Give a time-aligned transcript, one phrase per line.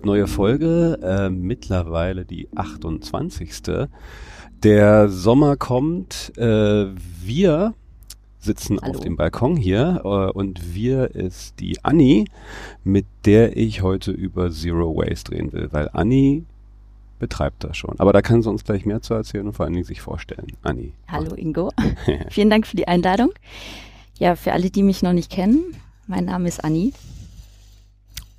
[0.00, 3.88] Hilft, neue Folge, äh, mittlerweile die 28.
[4.62, 6.86] Der Sommer kommt, äh,
[7.22, 7.74] wir
[8.38, 8.94] sitzen Hallo.
[8.94, 12.24] auf dem Balkon hier äh, und wir ist die Anni,
[12.82, 16.44] mit der ich heute über Zero Waste reden will, weil Anni
[17.18, 17.98] betreibt das schon.
[17.98, 20.46] Aber da kann sie uns gleich mehr zu erzählen und vor allen Dingen sich vorstellen.
[20.62, 20.94] Anni.
[21.08, 21.70] Hallo Ingo,
[22.30, 23.32] vielen Dank für die Einladung.
[24.18, 25.62] Ja, für alle, die mich noch nicht kennen,
[26.06, 26.92] mein Name ist Anni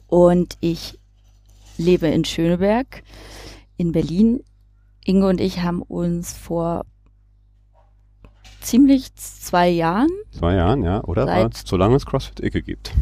[0.07, 0.99] und ich
[1.81, 3.03] lebe in Schöneberg
[3.77, 4.43] in Berlin.
[5.03, 6.85] Ingo und ich haben uns vor
[8.61, 11.25] ziemlich zwei Jahren, Zwei Jahren, ja, oder?
[11.25, 12.93] Seit- Solange es CrossFit Icke gibt.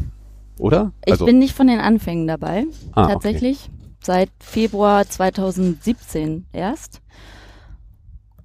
[0.58, 0.92] Oder?
[1.06, 3.14] ich bin nicht von den Anfängen dabei, Also ah, okay.
[3.14, 3.70] tatsächlich,
[4.02, 7.02] seit Februar 2017 erst.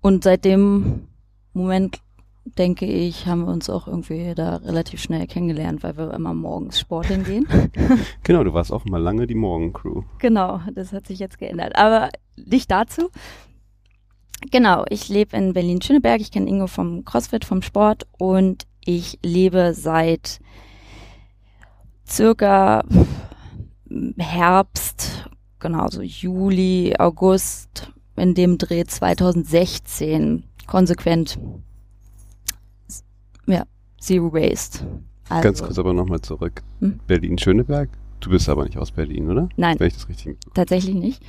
[0.00, 1.08] Und seit dem
[1.55, 2.00] Moment,
[2.45, 6.78] denke ich, haben wir uns auch irgendwie da relativ schnell kennengelernt, weil wir immer morgens
[6.78, 7.47] sporteln gehen.
[8.23, 10.03] Genau, du warst auch mal lange die Morgencrew.
[10.19, 11.77] Genau, das hat sich jetzt geändert.
[11.77, 13.11] Aber nicht dazu.
[14.51, 16.20] Genau, ich lebe in Berlin-Schöneberg.
[16.20, 20.41] Ich kenne Ingo vom CrossFit, vom Sport und ich lebe seit
[22.06, 22.84] circa
[24.19, 25.29] Herbst,
[25.61, 31.39] genau so Juli, August, in dem Dreh 2016 konsequent
[33.46, 33.64] ja,
[33.98, 34.80] Zero Waste.
[35.28, 36.62] Also, Ganz kurz aber nochmal zurück.
[36.80, 37.00] Hm?
[37.06, 37.88] Berlin-Schöneberg.
[38.20, 39.48] Du bist aber nicht aus Berlin, oder?
[39.56, 39.78] Nein.
[39.78, 40.55] Wenn ich das richtig mitbekomme.
[40.55, 41.22] Tatsächlich nicht.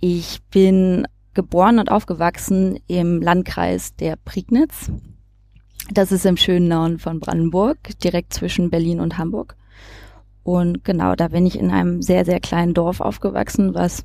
[0.00, 4.90] Ich bin geboren und aufgewachsen im Landkreis der Prignitz.
[5.92, 9.56] Das ist im schönen Norden von Brandenburg, direkt zwischen Berlin und Hamburg.
[10.42, 14.04] Und genau, da bin ich in einem sehr, sehr kleinen Dorf aufgewachsen, was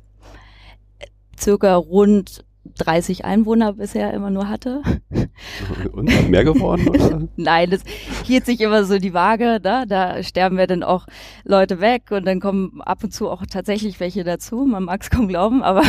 [1.38, 4.82] circa rund 30 Einwohner bisher immer nur hatte.
[5.92, 7.28] Und mehr geworden, oder?
[7.36, 7.82] Nein, das
[8.24, 11.06] hielt sich immer so die Waage, da, da sterben wir dann auch
[11.44, 14.66] Leute weg und dann kommen ab und zu auch tatsächlich welche dazu.
[14.66, 15.82] Man mag es kaum glauben, aber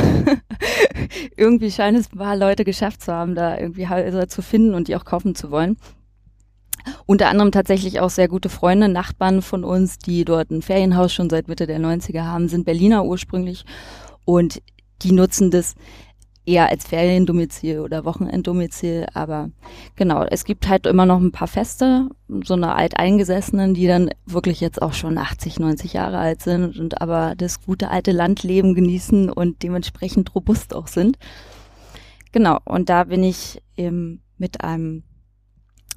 [1.36, 4.88] irgendwie scheinen es ein paar Leute geschafft zu haben, da irgendwie Häuser zu finden und
[4.88, 5.78] die auch kaufen zu wollen.
[7.06, 11.30] Unter anderem tatsächlich auch sehr gute Freunde, Nachbarn von uns, die dort ein Ferienhaus schon
[11.30, 13.66] seit Mitte der 90er haben, sind Berliner ursprünglich
[14.26, 14.62] und
[15.04, 15.76] die nutzen das
[16.46, 19.52] eher als Feriendomizil oder Wochenenddomizil, aber
[19.96, 22.10] genau, es gibt halt immer noch ein paar Feste,
[22.44, 27.02] so eine Alteingesessenen, die dann wirklich jetzt auch schon 80, 90 Jahre alt sind und
[27.02, 31.18] aber das gute alte Landleben genießen und dementsprechend robust auch sind.
[32.32, 35.04] Genau, und da bin ich ähm, mit einem,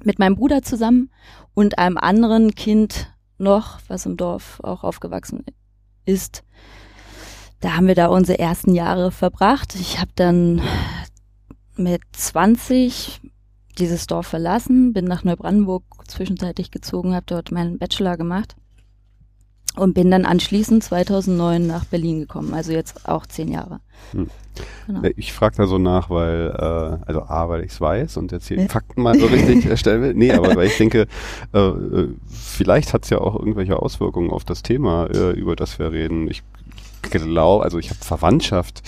[0.03, 1.09] mit meinem Bruder zusammen
[1.53, 5.43] und einem anderen Kind noch, was im Dorf auch aufgewachsen
[6.05, 6.43] ist,
[7.65, 9.73] da haben wir da unsere ersten Jahre verbracht.
[9.73, 10.61] Ich habe dann
[11.75, 13.21] mit 20
[13.79, 18.55] dieses Dorf verlassen, bin nach Neubrandenburg zwischenzeitlich gezogen, habe dort meinen Bachelor gemacht
[19.77, 23.79] und bin dann anschließend 2009 nach Berlin gekommen, also jetzt auch zehn Jahre.
[24.11, 24.29] Hm.
[24.85, 25.01] Genau.
[25.17, 28.47] Ich frage da so nach, weil, äh, also A, weil ich es weiß und jetzt
[28.47, 28.67] hier Ja.
[28.67, 30.13] Fakten mal so richtig erstellen will.
[30.13, 31.07] Nee, aber weil ich denke,
[31.51, 35.79] äh, äh, vielleicht hat es ja auch irgendwelche Auswirkungen auf das Thema, äh, über das
[35.79, 36.29] wir reden.
[36.29, 36.43] Ich
[37.09, 38.81] glaube, also ich habe Verwandtschaft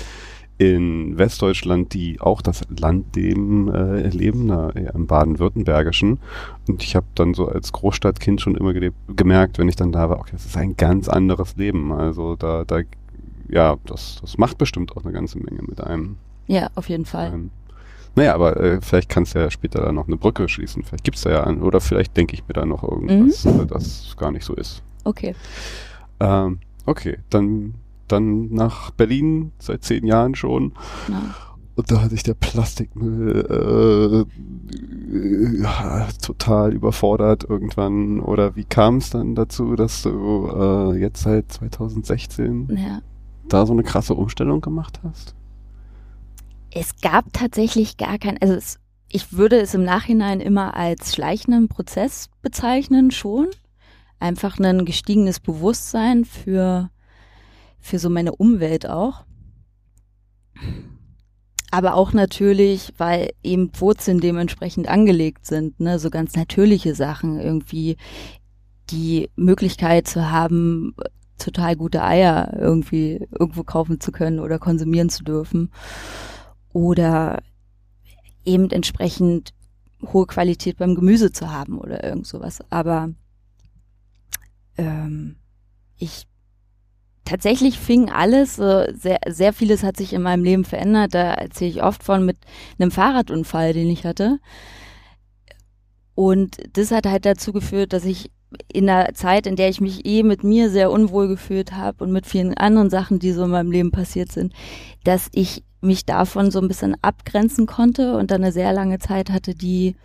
[0.60, 6.19] in Westdeutschland, die auch das Landleben äh, leben, na, ja, im Baden-Württembergischen.
[6.68, 10.10] Und ich habe dann so als Großstadtkind schon immer gelebt, gemerkt, wenn ich dann da
[10.10, 11.92] war, okay, das ist ein ganz anderes Leben.
[11.92, 12.80] Also da, da
[13.50, 16.18] ja, das, das macht bestimmt auch eine ganze Menge mit einem.
[16.48, 17.31] Ja, auf jeden Fall.
[17.34, 17.52] Ähm,
[18.16, 20.84] naja, aber äh, vielleicht kannst du ja später da noch eine Brücke schließen.
[20.84, 23.60] Vielleicht gibt's da ja einen, oder vielleicht denke ich mir da noch irgendwas, Mhm.
[23.62, 24.81] äh, das gar nicht so ist.
[25.04, 25.36] Okay.
[26.20, 27.75] Ähm, okay, dann,
[28.07, 30.74] dann nach Berlin seit zehn Jahren schon.
[31.07, 31.19] Genau.
[31.75, 38.19] Und da hat sich der Plastikmüll äh, ja, total überfordert irgendwann.
[38.19, 43.01] Oder wie kam es dann dazu, dass du äh, jetzt seit 2016 Ja.
[43.48, 45.36] da so eine krasse Umstellung gemacht hast?
[46.71, 51.68] Es gab tatsächlich gar kein, also es, ich würde es im Nachhinein immer als schleichenden
[51.68, 53.48] Prozess bezeichnen, schon.
[54.19, 56.89] Einfach ein gestiegenes Bewusstsein für,
[57.79, 59.25] für so meine Umwelt auch.
[61.69, 67.97] Aber auch natürlich, weil eben Wurzeln dementsprechend angelegt sind, ne, so ganz natürliche Sachen, irgendwie
[68.89, 70.95] die Möglichkeit zu haben,
[71.38, 75.71] total gute Eier irgendwie irgendwo kaufen zu können oder konsumieren zu dürfen
[76.74, 77.44] oder
[78.45, 79.53] eben entsprechend
[80.01, 82.59] hohe Qualität beim Gemüse zu haben oder irgend sowas.
[82.69, 83.09] Aber
[84.77, 85.35] ähm,
[85.97, 86.27] ich
[87.27, 91.13] tatsächlich fing alles, äh, sehr, sehr vieles hat sich in meinem Leben verändert.
[91.13, 92.38] Da erzähle ich oft von mit
[92.79, 94.39] einem Fahrradunfall, den ich hatte.
[96.15, 98.31] Und das hat halt dazu geführt, dass ich
[98.71, 102.13] in einer Zeit, in der ich mich eh mit mir sehr unwohl gefühlt habe und
[102.13, 104.53] mit vielen anderen Sachen, die so in meinem Leben passiert sind,
[105.03, 109.29] dass ich mich davon so ein bisschen abgrenzen konnte und dann eine sehr lange Zeit
[109.29, 109.95] hatte, die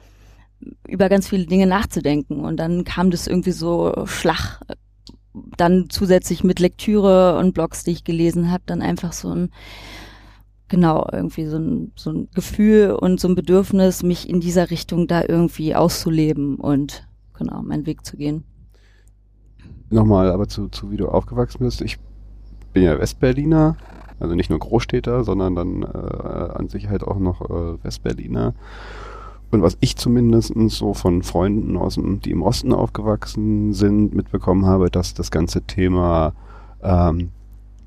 [0.88, 2.40] über ganz viele Dinge nachzudenken.
[2.40, 4.60] Und dann kam das irgendwie so Schlag,
[5.56, 9.50] dann zusätzlich mit Lektüre und Blogs, die ich gelesen habe, dann einfach so ein
[10.72, 15.06] genau, irgendwie so ein, so ein Gefühl und so ein Bedürfnis, mich in dieser Richtung
[15.06, 17.06] da irgendwie auszuleben und
[17.38, 18.44] genau, meinen Weg zu gehen.
[19.90, 21.82] Nochmal, aber zu, zu wie du aufgewachsen bist.
[21.82, 21.98] Ich
[22.72, 23.76] bin ja Westberliner,
[24.18, 28.54] also nicht nur Großstädter, sondern dann äh, an sich halt auch noch äh, Westberliner.
[29.52, 34.64] Und was ich zumindest so von Freunden aus dem, die im Osten aufgewachsen sind, mitbekommen
[34.64, 36.32] habe, dass das ganze Thema
[36.82, 37.30] ähm,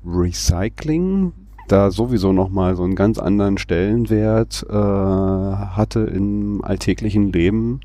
[0.06, 1.32] Recycling
[1.66, 7.80] da sowieso nochmal so einen ganz anderen Stellenwert äh, hatte im alltäglichen Leben.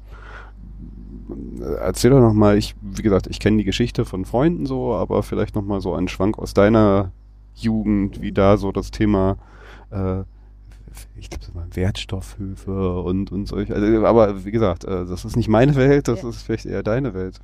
[1.80, 5.56] Erzähl doch nochmal, ich, wie gesagt, ich kenne die Geschichte von Freunden so, aber vielleicht
[5.56, 7.12] nochmal so einen Schwank aus deiner
[7.56, 9.38] Jugend, wie da so das Thema,
[9.89, 10.22] äh,
[11.16, 15.76] ich glaube, Wertstoffhöfe und, und solche, also, aber wie gesagt, äh, das ist nicht meine
[15.76, 16.30] Welt, das ja.
[16.30, 17.40] ist vielleicht eher deine Welt.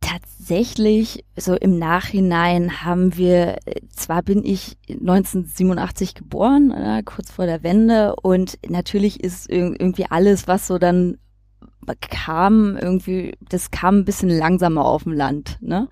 [0.00, 3.58] Tatsächlich, so im Nachhinein haben wir,
[3.90, 10.46] zwar bin ich 1987 geboren, äh, kurz vor der Wende, und natürlich ist irgendwie alles,
[10.46, 11.18] was so dann
[12.10, 15.88] kam, irgendwie, das kam ein bisschen langsamer auf dem Land, ne?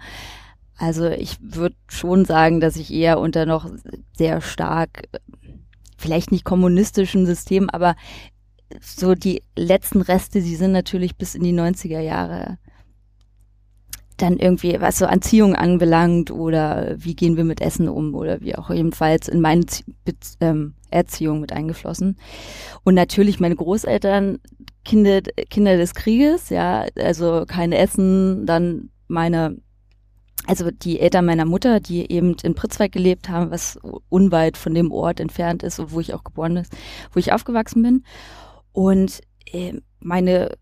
[0.76, 3.70] Also ich würde schon sagen, dass ich eher unter noch
[4.16, 5.08] sehr stark,
[5.96, 7.94] vielleicht nicht kommunistischen System, aber
[8.80, 12.58] so die letzten Reste, die sind natürlich bis in die 90er Jahre
[14.16, 18.54] dann irgendwie, was so Anziehung anbelangt oder wie gehen wir mit Essen um oder wie
[18.54, 19.64] auch jedenfalls in meine
[20.40, 22.16] ähm, Erziehung mit eingeflossen.
[22.84, 24.38] Und natürlich meine Großeltern,
[24.84, 29.56] Kinder, Kinder des Krieges, ja, also kein Essen, dann meine
[30.46, 33.78] also die Eltern meiner Mutter, die eben in Pritzwijk gelebt haben, was
[34.08, 36.72] unweit von dem Ort entfernt ist, wo ich auch geboren ist,
[37.12, 38.04] wo ich aufgewachsen bin.
[38.72, 39.20] Und
[39.52, 40.56] äh, meine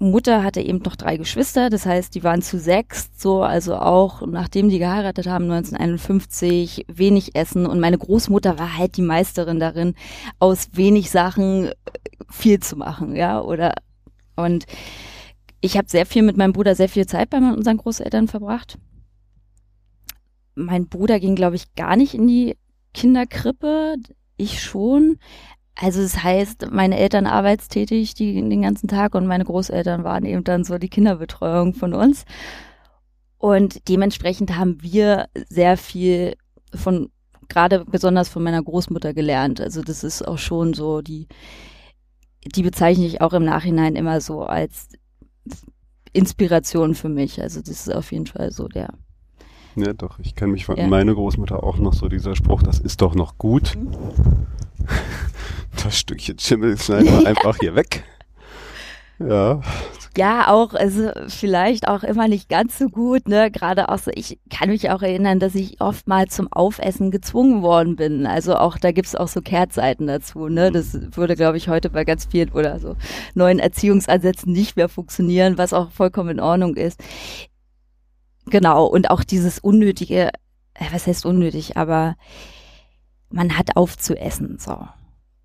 [0.00, 4.26] Mutter hatte eben noch drei Geschwister, das heißt, die waren zu sechs, so, also auch
[4.26, 9.94] nachdem die geheiratet haben, 1951, wenig Essen und meine Großmutter war halt die Meisterin darin,
[10.38, 11.72] aus wenig Sachen äh,
[12.30, 13.74] viel zu machen, ja, oder,
[14.36, 14.64] und
[15.60, 18.78] ich habe sehr viel mit meinem Bruder, sehr viel Zeit bei unseren Großeltern verbracht.
[20.54, 22.56] Mein Bruder ging, glaube ich, gar nicht in die
[22.94, 23.96] Kinderkrippe,
[24.36, 25.18] ich schon.
[25.74, 30.44] Also das heißt, meine Eltern arbeitstätig die, den ganzen Tag und meine Großeltern waren eben
[30.44, 32.24] dann so die Kinderbetreuung von uns.
[33.38, 36.34] Und dementsprechend haben wir sehr viel
[36.74, 37.10] von,
[37.48, 39.60] gerade besonders von meiner Großmutter gelernt.
[39.60, 41.28] Also das ist auch schon so, die,
[42.44, 44.88] die bezeichne ich auch im Nachhinein immer so als
[46.12, 47.40] Inspiration für mich.
[47.40, 48.94] Also das ist auf jeden Fall so der.
[49.76, 50.86] Ja, doch, ich kenne mich von ja.
[50.86, 53.76] meiner Großmutter auch noch so dieser Spruch, das ist doch noch gut.
[53.76, 53.92] Mhm.
[55.84, 58.04] das Stückchen Schimmel schneiden wir einfach hier weg.
[59.20, 59.60] Ja.
[60.16, 63.48] Ja, auch, also vielleicht auch immer nicht ganz so gut, ne?
[63.50, 67.62] Gerade auch so, ich kann mich auch erinnern, dass ich oft mal zum Aufessen gezwungen
[67.62, 68.26] worden bin.
[68.26, 70.72] Also auch, da gibt's auch so Kehrtseiten dazu, ne?
[70.72, 72.96] Das würde, glaube ich, heute bei ganz vielen oder so
[73.34, 77.00] neuen Erziehungsansätzen nicht mehr funktionieren, was auch vollkommen in Ordnung ist.
[78.46, 80.30] Genau, und auch dieses unnötige,
[80.74, 82.16] äh, was heißt unnötig, aber
[83.30, 84.76] man hat aufzuessen, so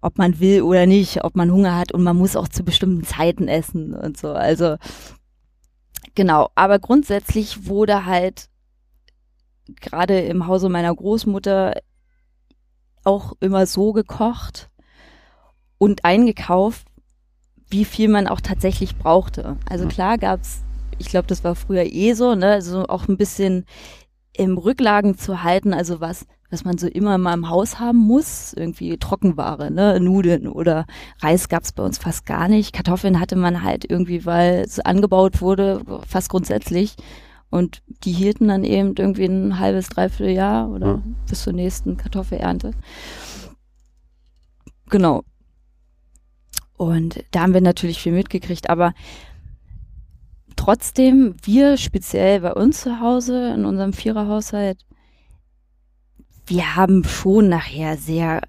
[0.05, 3.03] ob man will oder nicht, ob man Hunger hat und man muss auch zu bestimmten
[3.03, 4.33] Zeiten essen und so.
[4.33, 4.77] Also
[6.13, 8.49] genau, aber grundsätzlich wurde halt
[9.81, 11.81] gerade im Hause meiner Großmutter
[13.03, 14.69] auch immer so gekocht
[15.79, 16.85] und eingekauft,
[17.67, 19.57] wie viel man auch tatsächlich brauchte.
[19.67, 20.61] Also klar gab's,
[20.99, 23.65] ich glaube, das war früher eh so, ne, also auch ein bisschen
[24.33, 28.53] im Rücklagen zu halten, also was was man so immer mal im Haus haben muss,
[28.53, 30.85] irgendwie Trockenware, ne, Nudeln oder
[31.19, 32.71] Reis gab's bei uns fast gar nicht.
[32.71, 36.95] Kartoffeln hatte man halt irgendwie, weil es angebaut wurde, fast grundsätzlich.
[37.49, 41.01] Und die hielten dann eben irgendwie ein halbes, dreiviertel Jahr oder ja.
[41.27, 42.71] bis zur nächsten Kartoffelernte.
[44.89, 45.23] Genau.
[46.77, 48.93] Und da haben wir natürlich viel mitgekriegt, aber
[50.55, 54.85] trotzdem, wir speziell bei uns zu Hause, in unserem Viererhaushalt,
[56.47, 58.41] wir haben schon nachher sehr,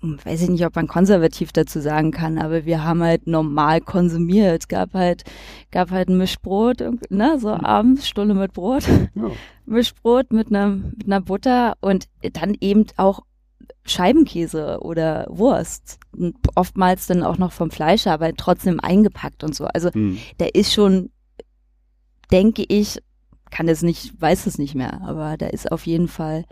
[0.00, 3.80] hm, weiß ich nicht, ob man konservativ dazu sagen kann, aber wir haben halt normal
[3.80, 4.62] konsumiert.
[4.62, 5.24] Es gab halt,
[5.70, 7.64] gab halt ein Mischbrot, ne, so mhm.
[7.64, 9.30] abends, Stulle mit Brot, ja.
[9.66, 13.20] Mischbrot mit einer, mit einer Butter und dann eben auch
[13.84, 15.98] Scheibenkäse oder Wurst.
[16.54, 19.64] Oftmals dann auch noch vom Fleischer, aber trotzdem eingepackt und so.
[19.64, 20.18] Also Hm.
[20.38, 21.10] der ist schon,
[22.30, 22.98] denke ich,
[23.52, 26.44] kann es nicht, weiß es nicht mehr, aber da ist auf jeden Fall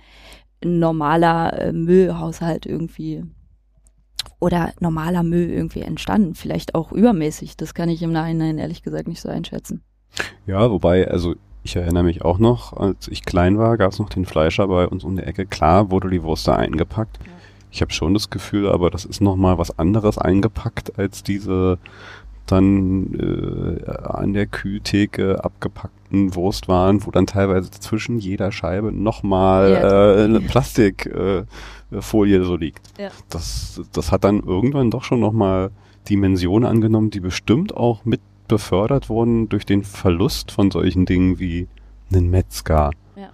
[0.62, 3.24] ein normaler äh, Müllhaushalt irgendwie
[4.38, 6.34] oder normaler Müll irgendwie entstanden.
[6.34, 7.56] Vielleicht auch übermäßig.
[7.56, 9.82] Das kann ich im Nachhinein ehrlich gesagt nicht so einschätzen.
[10.46, 14.10] Ja, wobei, also ich erinnere mich auch noch, als ich klein war, gab es noch
[14.10, 15.46] den Fleischer bei uns um die Ecke.
[15.46, 17.18] Klar wurde die Wurst da eingepackt.
[17.24, 17.32] Ja.
[17.70, 21.78] Ich habe schon das Gefühl, aber das ist nochmal was anderes eingepackt als diese
[22.50, 30.14] dann äh, an der Kühltheke abgepackten Wurstwaren, wo dann teilweise zwischen jeder Scheibe nochmal Ja.
[30.14, 31.46] äh, eine Plastikfolie
[32.40, 32.98] äh, so liegt.
[32.98, 33.10] Ja.
[33.28, 35.70] Das, das hat dann irgendwann doch schon nochmal
[36.08, 41.68] Dimensionen angenommen, die bestimmt auch mit befördert wurden durch den Verlust von solchen Dingen wie
[42.12, 42.90] einen Metzger.
[43.14, 43.28] Ja.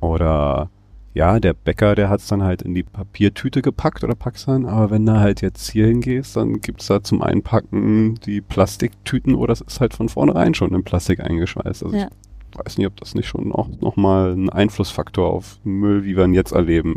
[0.00, 0.70] Oder
[1.14, 4.90] ja, der Bäcker, der hat's dann halt in die Papiertüte gepackt oder pack's dann, aber
[4.90, 9.60] wenn du halt jetzt hier hingehst, dann gibt's da zum Einpacken die Plastiktüten oder es
[9.60, 11.84] ist halt von vornherein schon in Plastik eingeschweißt.
[11.84, 12.08] Also Ja.
[12.50, 16.24] ich weiß nicht, ob das nicht schon auch nochmal ein Einflussfaktor auf Müll, wie wir
[16.24, 16.96] ihn jetzt erleben,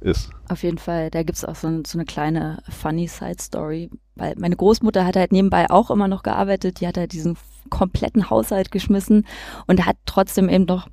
[0.00, 0.30] ist.
[0.48, 4.34] Auf jeden Fall, da gibt's auch so, ein, so eine kleine funny Side Story, weil
[4.38, 7.36] meine Großmutter hat halt nebenbei auch immer noch gearbeitet, die hat halt diesen
[7.70, 9.26] kompletten Haushalt geschmissen
[9.66, 10.88] und hat trotzdem eben noch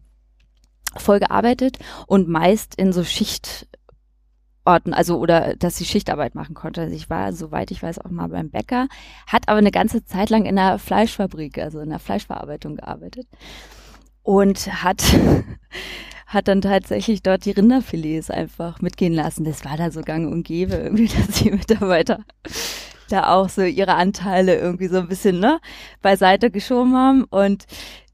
[0.97, 6.81] voll gearbeitet und meist in so Schichtorten, also oder dass sie Schichtarbeit machen konnte.
[6.81, 8.87] Also ich war, soweit ich weiß, auch mal beim Bäcker,
[9.27, 13.27] hat aber eine ganze Zeit lang in einer Fleischfabrik, also in der Fleischverarbeitung gearbeitet
[14.23, 15.03] und hat
[16.33, 19.43] hat dann tatsächlich dort die Rinderfilets einfach mitgehen lassen.
[19.43, 22.19] Das war da so gang und gäbe irgendwie, dass die Mitarbeiter
[23.09, 25.59] da auch so ihre Anteile irgendwie so ein bisschen ne,
[26.01, 27.23] beiseite geschoben haben.
[27.25, 27.65] Und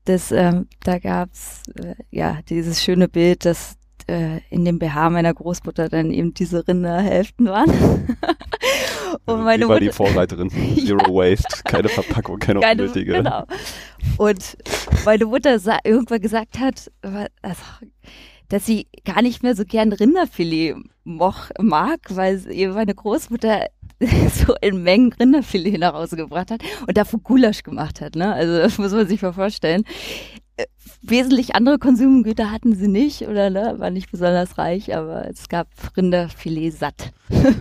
[0.09, 5.33] das, ähm, da gab's äh, ja dieses schöne Bild, dass äh, in dem BH meiner
[5.33, 7.69] Großmutter dann eben diese Rinderhälften waren.
[9.25, 10.49] und meine Wie war die Vorreiterin?
[10.75, 13.13] Zero Waste, keine Verpackung, keine, keine, unnötige.
[13.13, 13.43] genau.
[14.17, 14.57] Und
[15.05, 16.91] meine Mutter irgendwann gesagt hat,
[17.43, 17.61] also,
[18.47, 23.67] dass sie gar nicht mehr so gern Rinderfilet moch, mag, weil sie- ihr meine Großmutter
[24.33, 28.15] so in Mengen Rinderfilet nach Hause gebracht hat und davon Gulasch gemacht hat.
[28.15, 28.33] Ne?
[28.33, 29.83] Also das muss man sich mal vorstellen.
[30.57, 30.65] Äh,
[31.01, 35.67] Wesentlich andere Konsumgüter hatten sie nicht oder ne, war nicht besonders reich, aber es gab
[35.95, 37.13] Rinderfilet satt.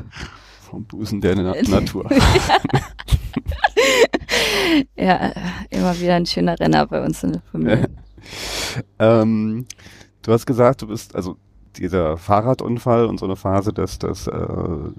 [0.60, 2.08] Vom Busen der Na Natur.
[4.96, 5.32] Ja,
[5.70, 7.88] immer wieder ein schöner Renner bei uns in der Familie.
[8.98, 9.66] ähm,
[10.22, 11.36] du hast gesagt, du bist, also
[11.76, 14.92] dieser Fahrradunfall und so eine Phase des, des äh,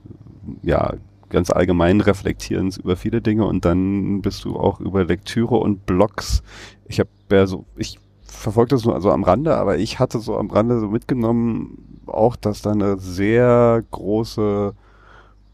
[0.64, 0.94] ja,
[1.30, 6.44] ganz allgemein Reflektierens über viele Dinge und dann bist du auch über Lektüre und Blogs.
[6.88, 10.38] Ich habe ja so, ich verfolge das nur also am Rande, aber ich hatte so
[10.38, 14.74] am Rande so mitgenommen auch, dass da eine sehr große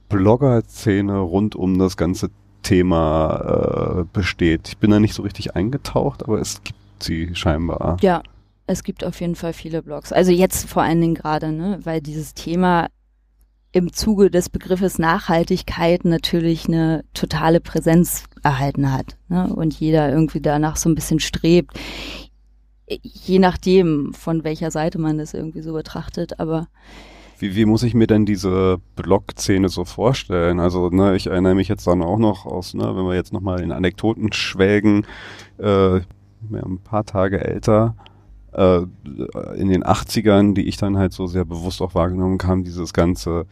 [0.10, 2.29] Blogger-Szene rund um das ganze
[2.62, 4.70] Thema äh, besteht.
[4.70, 7.98] Ich bin da nicht so richtig eingetaucht, aber es gibt sie scheinbar.
[8.01, 8.24] Ja,
[8.67, 10.12] es gibt auf jeden Fall viele Blogs.
[10.12, 12.88] Also jetzt vor allen Dingen gerade, ne, weil dieses Thema
[13.75, 19.17] im Zuge des Begriffes Nachhaltigkeit natürlich eine totale Präsenz erhalten hat.
[19.27, 19.53] Ne?
[19.53, 21.77] Und jeder irgendwie danach so ein bisschen strebt.
[23.01, 26.70] Je nachdem, von welcher Seite man das irgendwie so betrachtet, aber
[27.38, 30.62] Wie, wie muss ich mir denn diese Blog-Szene so vorstellen?
[30.62, 33.62] Also, ne, ich erinnere mich jetzt dann auch noch aus, ne, wenn wir jetzt nochmal
[33.62, 35.05] in Anekdoten schwelgen,
[35.58, 36.00] äh,
[36.50, 37.98] ein paar Tage älter,
[38.55, 38.81] äh,
[39.57, 43.45] in den 80ern, die ich dann halt so sehr bewusst auch wahrgenommen kam, dieses ganze,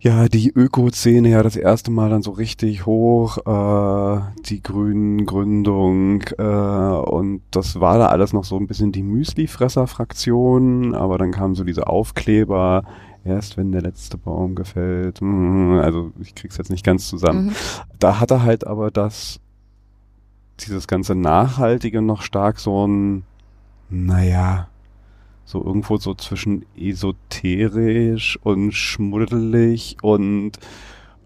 [0.00, 6.42] ja, die Öko-Szene ja das erste Mal dann so richtig hoch, äh, die Grünen-Gründung äh,
[6.42, 11.64] und das war da alles noch so ein bisschen die Müsli-Fresser-Fraktion, aber dann kamen so
[11.64, 12.84] diese Aufkleber,
[13.24, 17.46] erst wenn der letzte Baum gefällt, mm, also ich krieg's jetzt nicht ganz zusammen.
[17.46, 17.52] mhm.
[17.98, 19.40] Da hatte halt aber das,
[20.60, 23.24] dieses ganze Nachhaltige noch stark so ein,
[23.90, 24.68] naja,
[25.44, 30.52] so irgendwo so zwischen esoterisch und schmuddelig und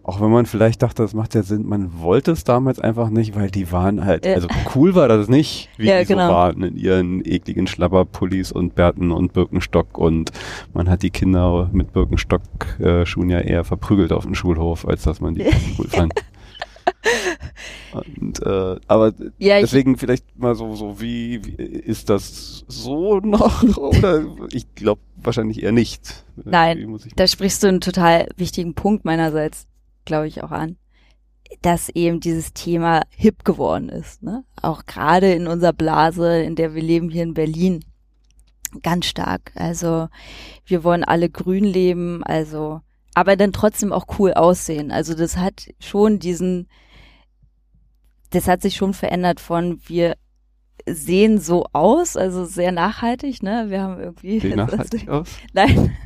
[0.03, 3.37] auch wenn man vielleicht dachte, das macht ja Sinn, man wollte es damals einfach nicht,
[3.37, 4.33] weil die waren halt, Ja.
[4.37, 6.31] also cool war das nicht, wie Ja, die so genau.
[6.31, 10.33] waren in ihren ekligen Schlabberpullis und Bärten und Birkenstock und
[10.73, 15.21] man hat die Kinder mit Birkenstock-Schuhen äh, ja eher verprügelt auf dem Schulhof, als dass
[15.21, 15.45] man die
[15.79, 16.15] cool fand.
[17.93, 23.63] Und, äh, aber ja, deswegen vielleicht mal so, so wie, wie ist das so noch?
[23.77, 26.25] Oder ich glaube wahrscheinlich eher nicht.
[26.37, 29.67] Nein, da sprichst du einen total wichtigen Punkt meinerseits,
[30.05, 30.77] glaube ich, auch an,
[31.63, 34.23] dass eben dieses Thema hip geworden ist.
[34.23, 34.45] Ne?
[34.61, 37.85] Auch gerade in unserer Blase, in der wir leben hier in Berlin.
[38.83, 39.53] Ganz stark.
[39.55, 40.09] Also
[40.67, 42.83] wir wollen alle grün leben, also
[43.19, 44.93] aber dann trotzdem auch cool aussehen.
[44.93, 46.69] Also das hat schon diesen,
[48.31, 50.15] das hat sich schon verändert von wir
[50.87, 53.67] sehen so aus, also sehr nachhaltig, ne?
[53.71, 54.39] Wir haben irgendwie.
[54.39, 55.31] Sehen nachhaltig aus?
[55.53, 55.97] Nein.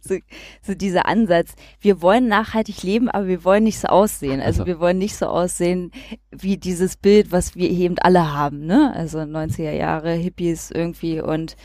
[0.00, 0.18] So,
[0.62, 1.54] so dieser Ansatz.
[1.80, 4.40] Wir wollen nachhaltig leben, aber wir wollen nicht so aussehen.
[4.40, 5.90] Also, also wir wollen nicht so aussehen
[6.30, 8.92] wie dieses Bild, was wir eben alle haben, ne?
[8.94, 11.56] Also 90er Jahre, Hippies irgendwie und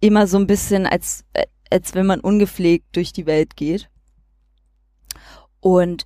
[0.00, 1.24] immer so ein bisschen als,
[1.70, 3.88] als wenn man ungepflegt durch die Welt geht.
[5.60, 6.04] Und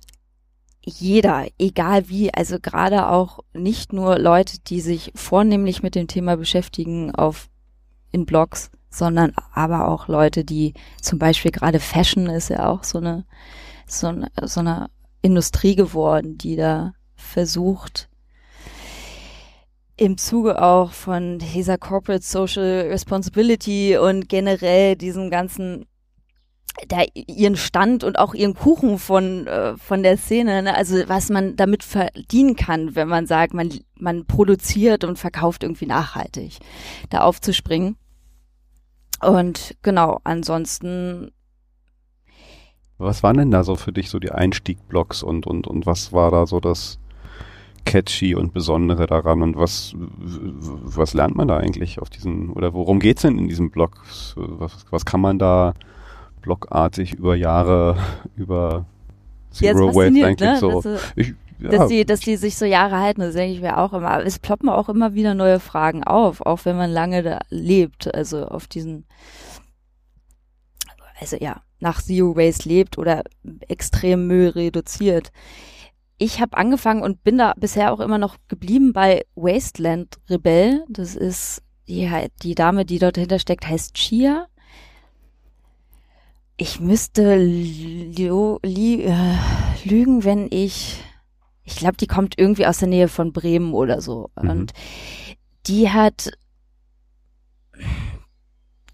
[0.83, 6.37] jeder, egal wie, also gerade auch nicht nur Leute, die sich vornehmlich mit dem Thema
[6.37, 7.49] beschäftigen auf
[8.11, 12.99] in Blogs, sondern aber auch Leute, die zum Beispiel gerade Fashion ist ja auch so
[12.99, 13.25] eine
[13.87, 14.89] so eine, so eine
[15.21, 18.09] Industrie geworden, die da versucht
[19.97, 25.85] im Zuge auch von dieser Corporate Social Responsibility und generell diesem ganzen
[26.87, 30.75] da ihren Stand und auch ihren Kuchen von äh, von der Szene, ne?
[30.75, 35.85] also was man damit verdienen kann, wenn man sagt, man man produziert und verkauft irgendwie
[35.85, 36.57] nachhaltig,
[37.09, 37.95] da aufzuspringen.
[39.21, 41.31] Und genau, ansonsten.
[42.97, 46.31] Was waren denn da so für dich so die Einstiegblocks und und und was war
[46.31, 46.99] da so das
[47.85, 52.99] catchy und Besondere daran und was was lernt man da eigentlich auf diesen oder worum
[52.99, 54.01] geht's denn in diesem Blog?
[54.35, 55.73] Was, was kann man da
[56.45, 57.97] blockartig über Jahre,
[58.35, 58.85] über
[59.51, 60.57] Zero Waste eigentlich ne?
[60.59, 60.81] so.
[60.81, 61.69] Dass, ich, ja.
[61.69, 64.23] dass, die, dass die sich so Jahre halten, das denke ich mir auch immer.
[64.23, 68.47] Es ploppen auch immer wieder neue Fragen auf, auch wenn man lange da lebt, also
[68.47, 69.05] auf diesen,
[71.19, 73.23] also ja, nach Zero Waste lebt oder
[73.67, 75.31] extrem Müll reduziert.
[76.17, 80.85] Ich habe angefangen und bin da bisher auch immer noch geblieben bei Wasteland Rebell.
[80.87, 82.09] Das ist die,
[82.41, 84.47] die Dame, die dort dahinter steckt, heißt Chia
[86.57, 88.09] ich müsste äh,
[89.83, 91.03] lügen, wenn ich,
[91.63, 94.29] ich glaube, die kommt irgendwie aus der Nähe von Bremen oder so.
[94.41, 94.49] Mhm.
[94.49, 94.73] Und
[95.67, 96.31] die hat,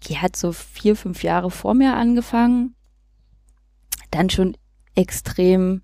[0.08, 2.74] die hat so vier, fünf Jahre vor mir angefangen,
[4.10, 4.56] dann schon
[4.94, 5.82] extrem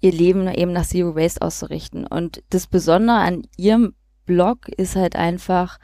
[0.00, 2.06] ihr Leben eben nach Zero Waste auszurichten.
[2.06, 3.94] Und das Besondere an ihrem
[4.24, 5.78] Blog ist halt einfach,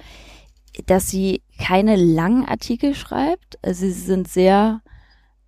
[0.87, 3.59] dass sie keine langen Artikel schreibt.
[3.63, 4.83] Also sie sind sehr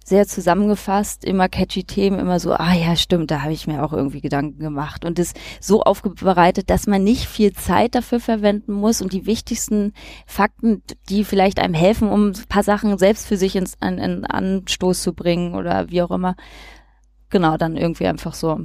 [0.08, 3.92] sehr zusammengefasst, immer catchy Themen, immer so, ah ja, stimmt, da habe ich mir auch
[3.92, 9.02] irgendwie Gedanken gemacht und das so aufbereitet, dass man nicht viel Zeit dafür verwenden muss
[9.02, 9.92] und die wichtigsten
[10.26, 14.24] Fakten, die vielleicht einem helfen, um ein paar Sachen selbst für sich ins in, in
[14.24, 16.34] Anstoß zu bringen oder wie auch immer,
[17.30, 18.60] genau, dann irgendwie einfach so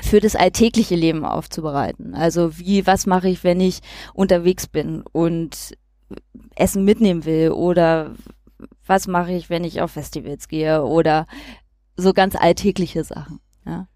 [0.00, 2.14] für das alltägliche Leben aufzubereiten.
[2.14, 3.80] Also wie, was mache ich, wenn ich
[4.14, 5.76] unterwegs bin und
[6.54, 8.14] Essen mitnehmen will oder
[8.88, 11.26] was mache ich, wenn ich auf Festivals gehe oder
[11.96, 13.40] so ganz alltägliche Sachen.
[13.66, 13.86] Ja.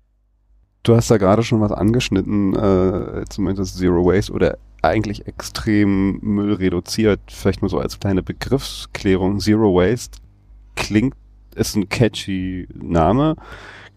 [0.82, 6.54] Du hast da gerade schon was angeschnitten, äh, zumindest Zero Waste oder eigentlich extrem Müll
[6.54, 7.20] reduziert.
[7.28, 9.38] Vielleicht nur so als kleine Begriffsklärung.
[9.38, 10.18] Zero Waste
[10.74, 11.14] klingt,
[11.54, 13.36] ist ein catchy Name,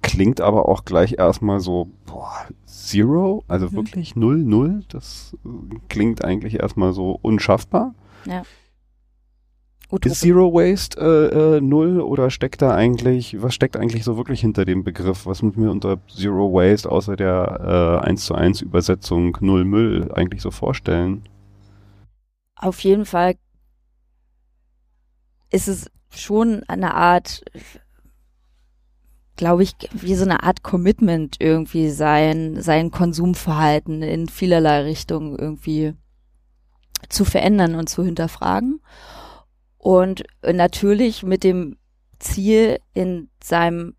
[0.04, 3.74] klingt aber auch gleich erstmal so, boah, Zero, also mhm.
[3.74, 4.84] wirklich null, null.
[4.90, 5.36] Das
[5.90, 7.96] klingt eigentlich erstmal so unschaffbar.
[8.26, 8.44] Ja.
[9.90, 10.12] Utopia.
[10.12, 14.42] Ist Zero Waste äh, äh, null oder steckt da eigentlich, was steckt eigentlich so wirklich
[14.42, 15.26] hinter dem Begriff?
[15.26, 20.12] Was muss mir unter Zero Waste außer der äh, 1 zu 1 Übersetzung Null Müll
[20.14, 21.24] eigentlich so vorstellen?
[22.56, 23.36] Auf jeden Fall
[25.52, 27.44] ist es schon eine Art,
[29.36, 35.94] glaube ich, wie so eine Art Commitment irgendwie sein, sein Konsumverhalten in vielerlei Richtungen irgendwie
[37.10, 38.82] zu verändern und zu hinterfragen.
[39.86, 41.78] Und natürlich mit dem
[42.18, 43.94] Ziel in seinem,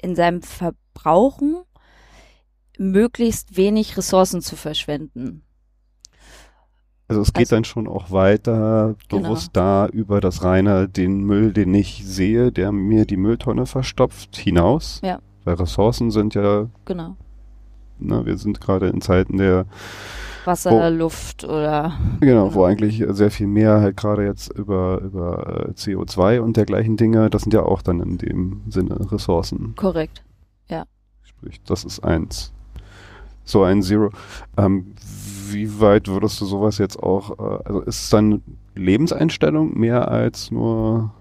[0.00, 1.64] in seinem Verbrauchen
[2.78, 5.42] möglichst wenig Ressourcen zu verschwenden.
[7.08, 9.22] Also es geht also, dann schon auch weiter genau.
[9.22, 9.86] bewusst genau.
[9.86, 15.00] da über das reine, den Müll, den ich sehe, der mir die Mülltonne verstopft, hinaus.
[15.02, 15.18] Ja.
[15.42, 16.68] Weil Ressourcen sind ja.
[16.84, 17.16] Genau.
[17.98, 19.66] Na, wir sind gerade in Zeiten der
[20.46, 21.98] Wasser, wo, Luft oder.
[22.20, 26.56] Genau, genau, wo eigentlich sehr viel mehr halt gerade jetzt über, über äh, CO2 und
[26.56, 29.74] dergleichen Dinge, das sind ja auch dann in dem Sinne Ressourcen.
[29.76, 30.24] Korrekt,
[30.68, 30.84] ja.
[31.22, 32.52] Sprich, das ist eins.
[33.44, 34.10] So ein Zero.
[34.56, 34.94] Ähm,
[35.50, 38.42] wie weit würdest du sowas jetzt auch, äh, also ist es dann
[38.74, 41.12] Lebenseinstellung mehr als nur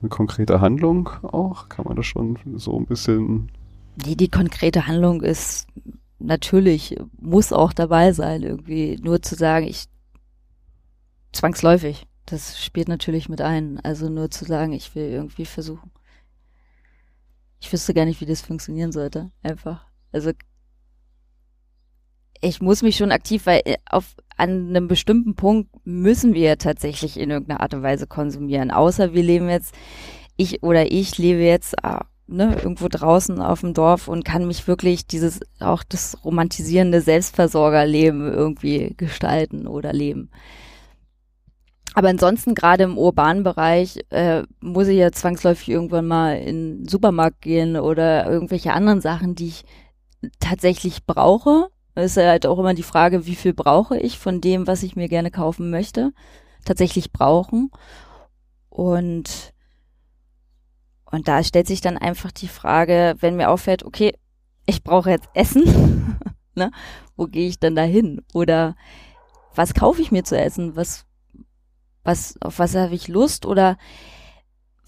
[0.00, 1.68] eine konkrete Handlung auch?
[1.68, 3.50] Kann man das schon so ein bisschen.
[3.96, 5.66] Die, die konkrete Handlung ist
[6.18, 9.86] natürlich muss auch dabei sein, irgendwie nur zu sagen, ich
[11.32, 12.06] zwangsläufig.
[12.26, 13.80] das spielt natürlich mit ein.
[13.80, 15.90] Also nur zu sagen, ich will irgendwie versuchen.
[17.60, 19.30] Ich wüsste gar nicht, wie das funktionieren sollte.
[19.42, 19.84] Einfach.
[20.12, 20.32] Also
[22.40, 27.18] ich muss mich schon aktiv, weil äh, auf an einem bestimmten Punkt müssen wir tatsächlich
[27.18, 28.70] in irgendeiner Art und Weise konsumieren.
[28.70, 29.74] Außer wir leben jetzt,
[30.36, 31.98] ich oder ich lebe jetzt äh,
[32.28, 38.32] ne, irgendwo draußen auf dem Dorf und kann mich wirklich dieses, auch das romantisierende Selbstversorgerleben
[38.32, 40.30] irgendwie gestalten oder leben.
[41.94, 46.88] Aber ansonsten gerade im urbanen Bereich äh, muss ich ja zwangsläufig irgendwann mal in den
[46.88, 49.64] Supermarkt gehen oder irgendwelche anderen Sachen, die ich
[50.38, 51.70] tatsächlich brauche
[52.04, 55.08] ist halt auch immer die Frage, wie viel brauche ich von dem, was ich mir
[55.08, 56.12] gerne kaufen möchte,
[56.64, 57.70] tatsächlich brauchen.
[58.68, 59.52] Und,
[61.10, 64.14] und da stellt sich dann einfach die Frage, wenn mir auffällt, okay,
[64.66, 66.18] ich brauche jetzt Essen,
[66.54, 66.70] ne?
[67.16, 68.22] wo gehe ich denn da hin?
[68.34, 68.76] Oder
[69.54, 70.76] was kaufe ich mir zu essen?
[70.76, 71.06] Was,
[72.04, 73.46] was, auf was habe ich Lust?
[73.46, 73.78] Oder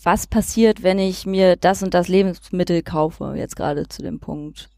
[0.03, 4.71] was passiert, wenn ich mir das und das Lebensmittel kaufe, jetzt gerade zu dem Punkt?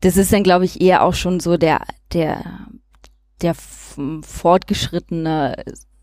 [0.00, 2.66] das ist dann, glaube ich, eher auch schon so der, der,
[3.42, 5.62] der fortgeschrittene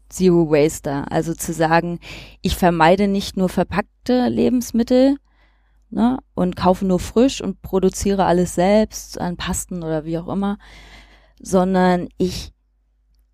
[0.09, 1.11] Zero Waster.
[1.11, 1.99] Also zu sagen,
[2.41, 5.17] ich vermeide nicht nur verpackte Lebensmittel
[5.89, 10.57] ne, und kaufe nur frisch und produziere alles selbst an Pasten oder wie auch immer,
[11.39, 12.51] sondern ich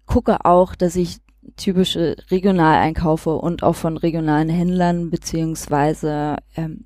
[0.06, 1.18] gucke auch, dass ich
[1.58, 6.86] typische regional einkaufe und auch von regionalen Händlern beziehungsweise ähm,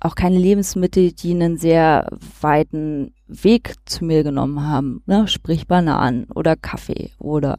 [0.00, 2.08] auch keine Lebensmittel, die einen sehr
[2.40, 5.26] weiten Weg zu mir genommen haben, ne?
[5.26, 7.58] sprich Bananen oder Kaffee oder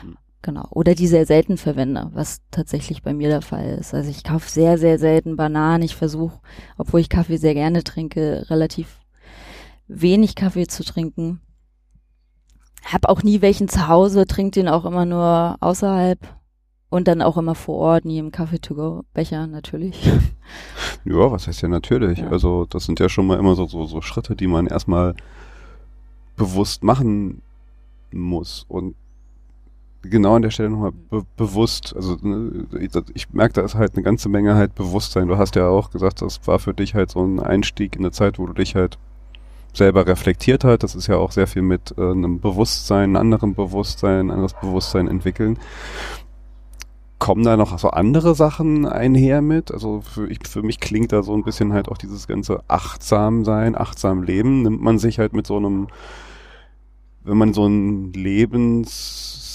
[0.00, 0.16] hm.
[0.42, 3.94] Genau oder die sehr selten verwende, was tatsächlich bei mir der Fall ist.
[3.94, 5.82] Also ich kaufe sehr sehr selten Bananen.
[5.82, 6.40] Ich versuche,
[6.78, 9.00] obwohl ich Kaffee sehr gerne trinke, relativ
[9.88, 11.40] wenig Kaffee zu trinken.
[12.84, 16.18] Hab auch nie welchen zu Hause, trinke den auch immer nur außerhalb
[16.88, 20.10] und dann auch immer vor Ort, nie im Kaffee-to-go-Becher natürlich.
[21.04, 22.18] Ja, was heißt ja natürlich?
[22.18, 22.28] Ja.
[22.28, 25.14] Also das sind ja schon mal immer so, so, so Schritte, die man erstmal
[26.36, 27.40] bewusst machen
[28.12, 28.66] muss.
[28.68, 28.96] Und
[30.02, 32.66] genau an der Stelle nochmal be bewusst, also ne,
[33.14, 35.28] ich merke, da ist halt eine ganze Menge halt Bewusstsein.
[35.28, 38.12] Du hast ja auch gesagt, das war für dich halt so ein Einstieg in eine
[38.12, 38.98] Zeit, wo du dich halt
[39.72, 40.82] selber reflektiert hat.
[40.82, 44.54] Das ist ja auch sehr viel mit äh, einem Bewusstsein, einem anderen Bewusstsein, ein anderes
[44.54, 45.58] Bewusstsein entwickeln
[47.20, 49.70] kommen da noch so andere Sachen einher mit?
[49.70, 53.44] Also für, ich, für mich klingt da so ein bisschen halt auch dieses ganze achtsam
[53.44, 54.62] sein, achtsam leben.
[54.62, 55.88] Nimmt man sich halt mit so einem,
[57.22, 58.12] wenn man so einen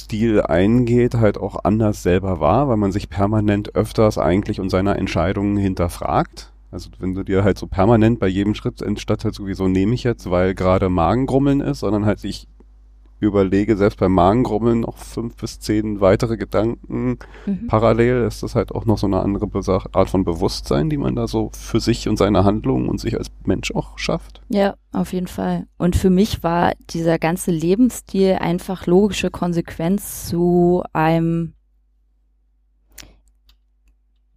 [0.06, 4.98] Lebensstil eingeht, halt auch anders selber wahr, weil man sich permanent öfters eigentlich und seiner
[4.98, 6.52] Entscheidungen hinterfragt.
[6.72, 10.04] Also wenn du dir halt so permanent bei jedem Schritt, anstatt halt sowieso nehme ich
[10.04, 12.48] jetzt, weil gerade Magengrummeln ist, sondern halt ich
[13.19, 17.67] überlege, selbst beim Magengrummeln noch fünf bis zehn weitere Gedanken mhm.
[17.67, 19.49] parallel, ist das halt auch noch so eine andere
[19.93, 23.32] Art von Bewusstsein, die man da so für sich und seine Handlungen und sich als
[23.45, 24.41] Mensch auch schafft.
[24.49, 25.67] Ja, auf jeden Fall.
[25.78, 31.55] Und für mich war dieser ganze Lebensstil einfach logische Konsequenz zu einem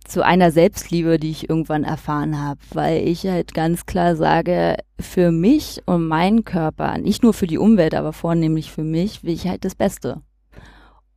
[0.08, 5.30] zu einer Selbstliebe, die ich irgendwann erfahren habe, weil ich halt ganz klar sage, für
[5.30, 9.46] mich und meinen Körper, nicht nur für die Umwelt, aber vornehmlich für mich, will ich
[9.46, 10.22] halt das Beste.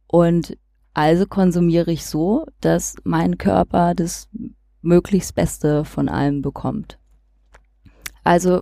[0.08, 0.58] Und
[0.94, 4.28] also konsumiere ich so, dass mein Körper das
[4.82, 7.00] möglichst Beste von allem bekommt.
[8.24, 8.62] Also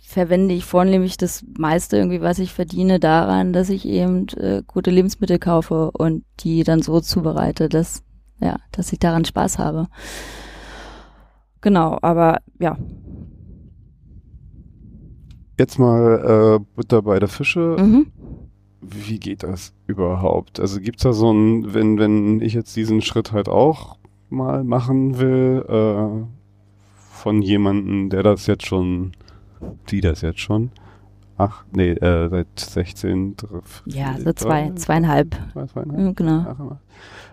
[0.00, 4.90] verwende ich vornehmlich das meiste irgendwie, was ich verdiene, daran, dass ich eben äh, gute
[4.90, 8.04] Lebensmittel kaufe und die dann so zubereite, dass
[8.40, 9.88] ja, dass ich daran Spaß habe.
[11.60, 12.76] Genau, aber ja.
[15.58, 17.76] Jetzt mal äh, Butter bei der Fische.
[17.78, 18.12] Mhm.
[18.80, 20.60] Wie geht das überhaupt?
[20.60, 23.98] Also gibt's da so ein, wenn, wenn ich jetzt diesen Schritt halt auch
[24.30, 26.26] mal machen will, äh,
[27.10, 29.12] von jemandem, der das jetzt schon,
[29.90, 30.70] die das jetzt schon,
[31.36, 33.36] ach, nee, äh, seit 16,
[33.86, 35.36] ja, so zwei, zweieinhalb.
[35.52, 36.00] Zwei, zweieinhalb.
[36.00, 36.78] Mhm, genau.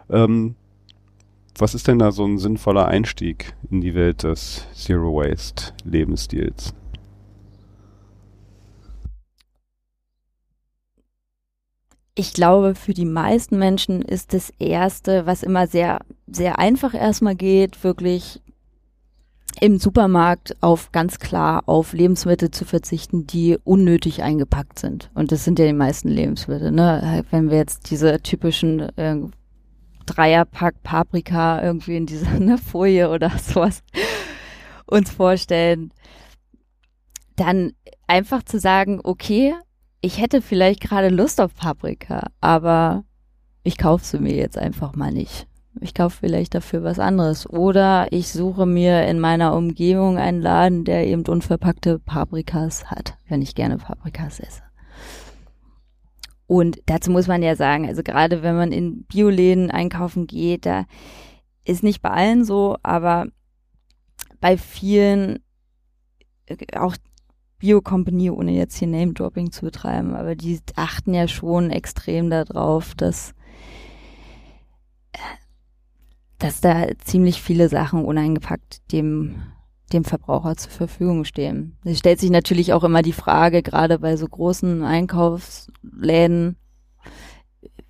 [0.10, 0.56] Ähm,
[1.58, 6.74] was ist denn da so ein sinnvoller Einstieg in die Welt des Zero Waste Lebensstils?
[12.18, 17.36] Ich glaube, für die meisten Menschen ist das erste, was immer sehr, sehr einfach erstmal
[17.36, 18.42] geht, wirklich
[19.60, 25.10] im Supermarkt auf ganz klar auf Lebensmittel zu verzichten, die unnötig eingepackt sind.
[25.14, 26.72] Und das sind ja die meisten Lebensmittel.
[26.72, 27.24] Ne?
[27.32, 29.18] Wenn wir jetzt diese typischen äh,
[30.06, 33.84] Dreierpack Paprika irgendwie in dieser ne, Folie oder sowas
[34.86, 35.92] uns vorstellen,
[37.36, 37.74] dann
[38.08, 39.56] einfach zu sagen, okay,
[40.02, 43.04] ich hätte vielleicht gerade Lust auf Paprika, aber
[43.64, 45.48] ich kaufe sie mir jetzt einfach mal nicht.
[45.82, 47.50] Ich kaufe vielleicht dafür was anderes.
[47.50, 53.42] Oder ich suche mir in meiner Umgebung einen Laden, der eben unverpackte Paprikas hat, wenn
[53.42, 54.65] ich gerne Paprikas esse.
[56.48, 60.86] Und dazu muss man ja sagen, also gerade wenn man in Bioläden einkaufen geht, da
[61.64, 63.28] ist nicht bei allen so, aber
[64.40, 65.40] bei vielen,
[66.46, 66.96] äh, auch
[67.58, 73.34] Bio-Company, ohne jetzt hier Name-Dropping zu betreiben, aber die achten ja schon extrem darauf, dass,
[76.38, 79.42] dass da ziemlich viele Sachen uneingepackt dem,
[79.94, 81.78] dem Verbraucher zur Verfügung stehen.
[81.84, 86.58] Es stellt sich natürlich auch immer die Frage, gerade bei so großen Einkaufsläden,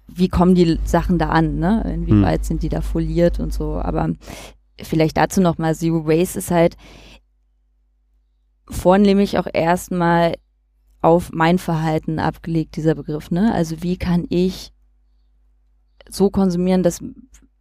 [0.08, 1.84] wie kommen die Sachen da an, ne?
[1.94, 2.44] Inwieweit hm.
[2.44, 3.76] sind die da foliert und so.
[3.76, 4.10] Aber
[4.82, 6.78] vielleicht dazu nochmal, Zero Waste ist halt
[8.70, 10.36] vornehmlich auch erstmal
[11.02, 13.54] auf mein Verhalten abgelegt, dieser Begriff, ne?
[13.54, 14.72] Also wie kann ich
[16.10, 17.04] so konsumieren, dass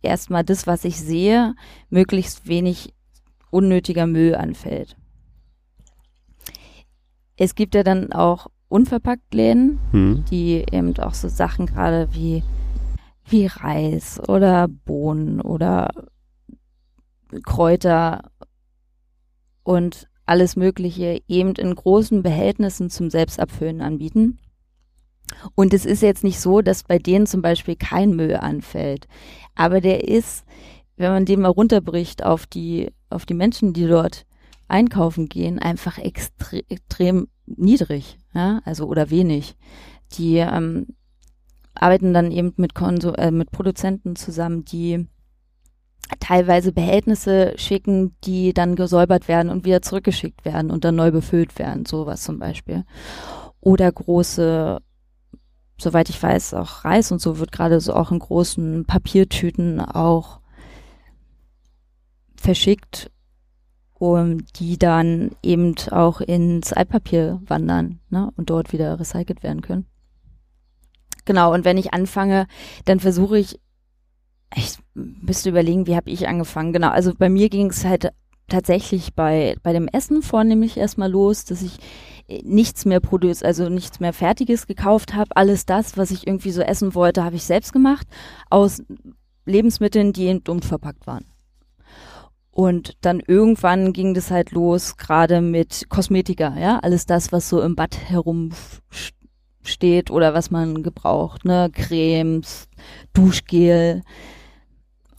[0.02, 1.54] erstmal das, was ich sehe,
[1.90, 2.93] möglichst wenig
[3.54, 4.96] unnötiger Müll anfällt.
[7.36, 10.24] Es gibt ja dann auch unverpackt Läden, hm.
[10.30, 12.42] die eben auch so Sachen gerade wie,
[13.26, 15.90] wie Reis oder Bohnen oder
[17.44, 18.30] Kräuter
[19.62, 24.38] und alles Mögliche eben in großen Behältnissen zum Selbstabfüllen anbieten.
[25.54, 29.06] Und es ist jetzt nicht so, dass bei denen zum Beispiel kein Müll anfällt.
[29.54, 30.44] Aber der ist,
[30.96, 34.26] wenn man den mal runterbricht auf die, auf die Menschen, die dort
[34.68, 39.56] einkaufen gehen, einfach extre extrem niedrig, ja, also oder wenig.
[40.12, 40.86] Die ähm,
[41.74, 45.06] arbeiten dann eben mit, Konso äh, mit Produzenten zusammen, die
[46.20, 51.58] teilweise Behältnisse schicken, die dann gesäubert werden und wieder zurückgeschickt werden und dann neu befüllt
[51.58, 52.84] werden, sowas zum Beispiel.
[53.60, 54.80] Oder große,
[55.78, 60.40] soweit ich weiß, auch Reis und so wird gerade so auch in großen Papiertüten auch
[62.44, 63.10] verschickt,
[63.94, 69.86] um die dann eben auch ins Altpapier wandern ne, und dort wieder recycelt werden können.
[71.24, 72.46] Genau, und wenn ich anfange,
[72.84, 73.58] dann versuche ich
[74.56, 76.72] ich müsste überlegen, wie habe ich angefangen.
[76.72, 78.12] Genau, also bei mir ging es halt
[78.48, 81.78] tatsächlich bei, bei dem Essen vornehmlich erstmal los, dass ich
[82.28, 85.36] äh, nichts mehr produziert, also nichts mehr Fertiges gekauft habe.
[85.36, 88.06] Alles das, was ich irgendwie so essen wollte, habe ich selbst gemacht,
[88.50, 88.82] aus
[89.46, 91.24] Lebensmitteln, die in dumm verpackt waren.
[92.54, 97.60] Und dann irgendwann ging das halt los, gerade mit Kosmetika, ja, alles das, was so
[97.60, 98.52] im Bad herumsteht
[100.08, 102.68] oder was man gebraucht, ne, Cremes,
[103.12, 104.02] Duschgel,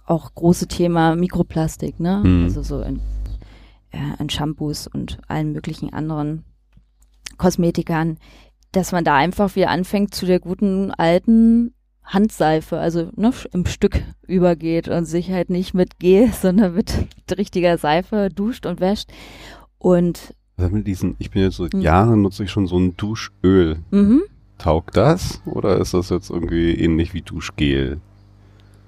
[0.05, 2.21] auch große Thema Mikroplastik, ne?
[2.23, 2.45] Mhm.
[2.45, 3.01] Also so in,
[3.91, 6.45] äh, in Shampoos und allen möglichen anderen
[7.37, 8.17] Kosmetikern,
[8.71, 11.73] dass man da einfach wieder anfängt zu der guten alten
[12.05, 16.93] Handseife, also ne, im Stück übergeht und sich halt nicht mit Gel, sondern mit
[17.37, 19.09] richtiger Seife duscht und wäscht.
[19.77, 21.81] Und also mit diesen, ich bin jetzt so mhm.
[21.81, 23.79] Jahre nutze ich schon so ein Duschöl.
[23.91, 24.23] Mhm.
[24.57, 27.99] Taugt das oder ist das jetzt irgendwie ähnlich wie Duschgel?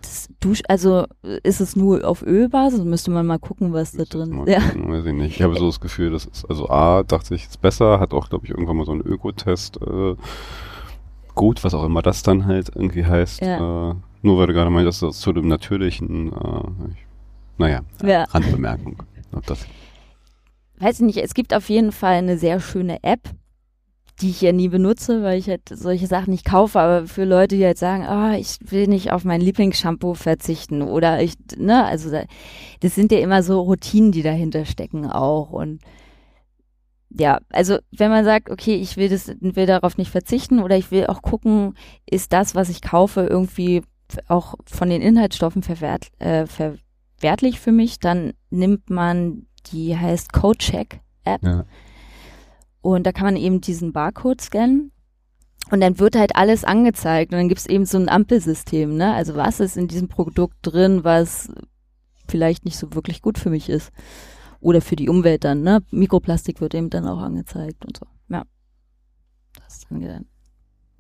[0.08, 1.06] das Dusch, also
[1.43, 2.84] ist es nur auf Ölbasis?
[2.84, 4.49] Müsste man mal gucken, was da drin ist.
[4.49, 4.62] Ja.
[4.75, 5.36] Weiß ich nicht.
[5.36, 8.30] Ich habe so das Gefühl, das ist, also A, dachte ich, ist besser, hat auch,
[8.30, 10.15] glaube ich, irgendwann mal so einen Ökotest, äh,
[11.38, 13.41] gut, was auch immer das dann halt irgendwie heißt.
[13.41, 13.91] Ja.
[13.91, 17.06] Äh, nur weil du gerade meintest, das zu dem natürlichen, äh, ich,
[17.58, 18.23] naja, ja.
[18.26, 18.97] Randbemerkung.
[20.80, 23.21] Weiß ich nicht, es gibt auf jeden Fall eine sehr schöne App,
[24.21, 27.56] die ich ja nie benutze, weil ich halt solche Sachen nicht kaufe, aber für Leute,
[27.56, 31.86] die halt sagen, ah, oh, ich will nicht auf mein Lieblingsshampoo verzichten oder ich, ne,
[31.86, 32.10] also
[32.80, 35.82] das sind ja immer so Routinen, die dahinter stecken auch und
[37.10, 40.91] ja, also wenn man sagt, okay, ich will das, will darauf nicht verzichten oder ich
[40.91, 43.84] will auch gucken, ist das, was ich kaufe, irgendwie
[44.28, 51.02] auch von den Inhaltsstoffen verwehrt, äh, verwertlich für mich, dann nimmt man die heißt CodeCheck
[51.24, 51.43] App.
[51.43, 51.65] Ja.
[52.82, 54.91] Und da kann man eben diesen Barcode scannen.
[55.70, 59.13] Und dann wird halt alles angezeigt und dann gibt es eben so ein Ampelsystem, ne?
[59.13, 61.52] Also was ist in diesem Produkt drin, was
[62.30, 63.91] vielleicht nicht so wirklich gut für mich ist.
[64.60, 65.84] Oder für die Umwelt dann, ne?
[65.91, 68.06] Mikroplastik wird eben dann auch angezeigt und so.
[68.30, 68.43] Ja.
[69.56, 70.24] Das ist dann gedacht.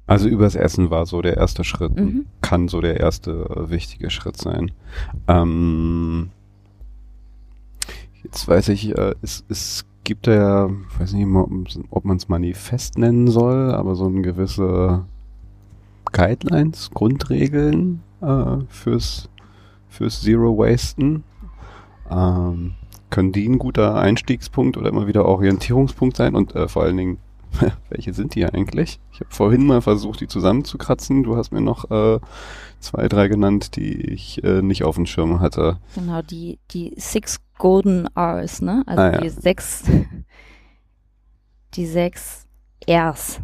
[0.07, 2.27] Also übers Essen war so der erste Schritt, mhm.
[2.41, 4.71] kann so der erste äh, wichtige Schritt sein.
[5.27, 6.29] Ähm,
[8.23, 11.27] jetzt weiß ich, äh, es, es gibt ja, weiß nicht
[11.89, 15.03] ob man es Manifest nennen soll, aber so eine gewisse
[16.13, 19.29] Guidelines, Grundregeln äh, fürs,
[19.89, 21.25] fürs Zero Wasten.
[22.09, 22.75] Ähm,
[23.09, 27.17] können die ein guter Einstiegspunkt oder immer wieder Orientierungspunkt sein und äh, vor allen Dingen
[27.89, 28.99] welche sind die eigentlich?
[29.13, 31.23] Ich habe vorhin mal versucht, die zusammenzukratzen.
[31.23, 32.19] Du hast mir noch äh,
[32.79, 35.77] zwei, drei genannt, die ich äh, nicht auf dem Schirm hatte.
[35.95, 38.83] Genau, die, die Six Golden R's, ne?
[38.85, 39.21] Also Ah, ja.
[39.21, 39.83] die sechs,
[41.73, 42.45] die sechs
[42.87, 43.39] R's.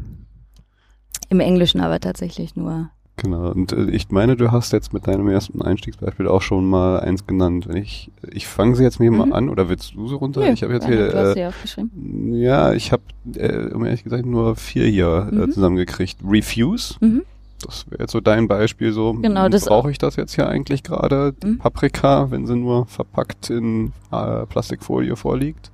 [1.29, 2.89] Im Englischen aber tatsächlich nur.
[3.17, 3.51] Genau.
[3.51, 7.27] Und äh, ich meine, du hast jetzt mit deinem ersten Einstiegsbeispiel auch schon mal eins
[7.27, 7.67] genannt.
[7.67, 9.33] Wenn ich, ich fange sie jetzt mir mal Mhm.
[9.33, 10.41] an oder willst du sie runter?
[10.41, 12.33] Nö, ich habe jetzt hier, äh, sie aufgeschrieben.
[12.35, 13.03] ja, ich habe,
[13.35, 15.51] äh, um ehrlich gesagt, nur vier hier äh, Mhm.
[15.51, 16.17] zusammengekriegt.
[16.27, 16.95] Refuse.
[17.01, 17.21] Mhm.
[17.63, 19.13] Das wäre jetzt so dein Beispiel so.
[19.13, 21.33] Genau, das- Brauche ich das jetzt hier eigentlich gerade?
[21.33, 21.57] Die Mhm.
[21.59, 25.71] Paprika, wenn sie nur verpackt in äh, Plastikfolie vorliegt?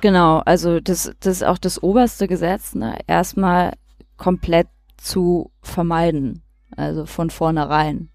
[0.00, 2.96] Genau, also das, das ist auch das oberste Gesetz, ne?
[3.06, 3.72] erstmal
[4.16, 6.42] komplett zu vermeiden,
[6.76, 8.08] also von vornherein.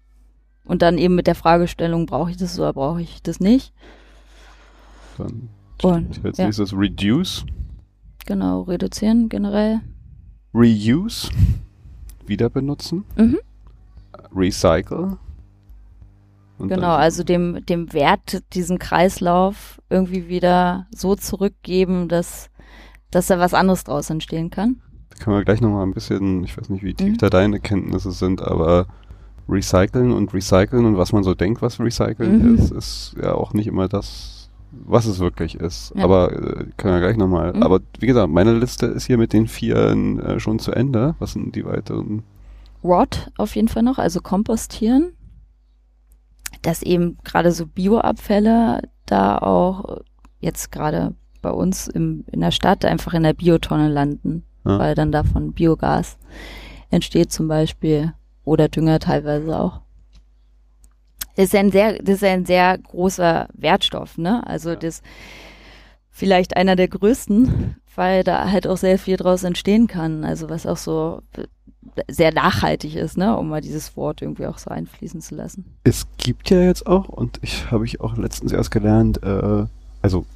[0.64, 3.72] Und dann eben mit der Fragestellung, brauche ich das oder brauche ich das nicht?
[5.18, 5.48] Dann
[5.82, 7.44] Und als ja, nächstes Reduce.
[8.26, 9.80] genau, reduzieren generell.
[10.54, 11.30] Reuse.
[12.26, 13.04] Wieder benutzen.
[13.16, 13.38] Mhm.
[14.34, 15.18] Recycle.
[16.58, 22.50] Und Genau, also dem, dem Wert, diesen Kreislauf irgendwie wieder so zurückgeben, dass,
[23.10, 24.82] dass da was anderes draus entstehen kann.
[25.10, 27.18] Da können wir gleich nochmal ein bisschen, ich weiß nicht, wie tief Mhm.
[27.18, 28.86] da deine Kenntnisse sind, aber
[29.48, 32.54] recyceln und recyceln und was man so denkt, was recyceln Mhm.
[32.56, 35.92] ist, ist ja auch nicht immer das, was es wirklich ist.
[35.96, 36.04] Ja.
[36.04, 37.52] Aber äh, können wir gleich nochmal.
[37.54, 37.62] Mhm.
[37.64, 41.16] Aber wie gesagt, meine Liste ist hier mit den Vieren äh, schon zu Ende.
[41.18, 42.22] Was sind die weiteren?
[42.84, 45.12] Rot auf jeden Fall noch, also kompostieren.
[46.62, 49.98] Dass eben gerade so Bioabfälle da auch
[50.40, 54.78] jetzt gerade bei uns im, in der Stadt einfach in der Biotonne landen, Ja.
[54.78, 56.18] weil dann davon Biogas
[56.90, 58.12] entsteht zum Beispiel
[58.44, 59.80] oder Dünger teilweise auch.
[61.36, 64.46] Das ist ein sehr, das ist ein sehr großer Wertstoff, ne?
[64.46, 65.02] Also das
[66.10, 70.24] vielleicht einer der größten, weil da halt auch sehr viel draus entstehen kann.
[70.24, 71.22] Also was auch so
[72.08, 75.64] sehr nachhaltig ist, ne, um mal dieses Wort irgendwie auch so einfließen zu lassen.
[75.84, 79.64] Es gibt ja jetzt auch, und ich habe ich auch letztens erst gelernt, äh,
[80.02, 80.26] also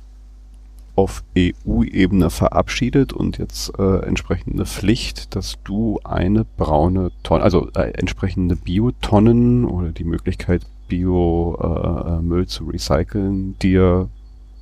[0.96, 7.90] auf EU-Ebene verabschiedet und jetzt äh, entsprechende Pflicht, dass du eine braune Tonne, also äh,
[7.94, 14.09] entsprechende Biotonnen oder die Möglichkeit, Biomüll äh, Müll zu recyceln, dir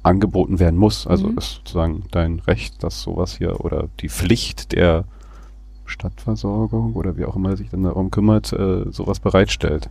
[0.02, 1.06] angeboten werden muss.
[1.06, 1.38] Also Mhm.
[1.38, 5.04] ist sozusagen dein Recht, dass sowas hier oder die Pflicht der
[5.84, 9.90] Stadtversorgung oder wie auch immer sich dann darum kümmert, äh, sowas bereitstellt.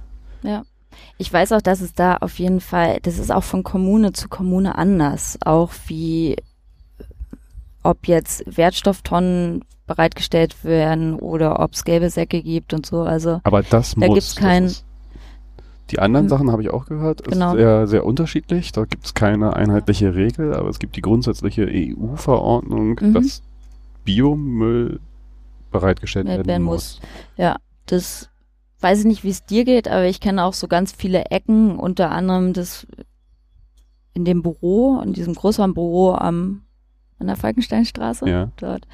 [1.18, 4.28] Ich weiß auch, dass es da auf jeden Fall, das ist auch von Kommune zu
[4.30, 6.36] Kommune anders, auch wie
[7.84, 13.02] ob jetzt Wertstofftonnen bereitgestellt werden oder ob es gelbe Säcke gibt und so.
[13.02, 14.36] Also Aber das Da muss.
[14.36, 14.86] kein- ist-
[15.90, 16.30] die anderen Hm.
[16.30, 17.22] Sachen habe ich auch gehört.
[17.22, 17.54] Ist Genau.
[17.56, 18.72] sehr, sehr unterschiedlich.
[18.72, 23.14] Da gibt es keine einheitliche Regel, aber es gibt die grundsätzliche EU-Verordnung, Mhm.
[23.14, 23.42] dass
[24.06, 25.00] Biomüll
[25.72, 27.00] bereitgestellt Werden werden muss.
[27.02, 27.10] muss.
[27.38, 28.30] Ja, das
[28.82, 31.78] weiß ich nicht, wie es dir geht, aber ich kenne auch so ganz viele Ecken,
[31.78, 32.88] unter anderem das
[34.14, 36.64] in dem Büro, in diesem Großraumbüro am
[37.20, 38.50] an der Falkensteinstraße Ja.
[38.58, 38.88] dort.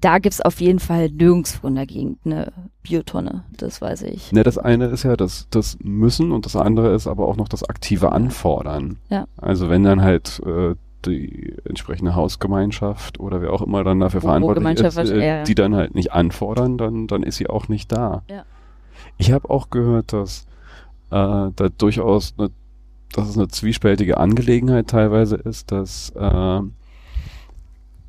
[0.00, 4.32] Da gibt's auf jeden Fall nirgendwo in der Gegend eine Biotonne, das weiß ich.
[4.32, 7.46] Ne, das eine ist ja das, das Müssen und das andere ist aber auch noch
[7.48, 8.98] das aktive Anfordern.
[9.10, 9.26] Ja.
[9.36, 10.74] Also wenn dann halt äh,
[11.06, 15.54] die entsprechende Hausgemeinschaft oder wer auch immer dann dafür Wo- wo verantwortlich ist, äh, die
[15.54, 18.22] dann halt nicht anfordern, dann, dann ist sie auch nicht da.
[18.28, 18.44] Ja.
[19.18, 20.46] Ich habe auch gehört, dass
[21.10, 22.50] äh, da durchaus eine,
[23.12, 26.60] dass es eine zwiespältige Angelegenheit teilweise ist, dass äh,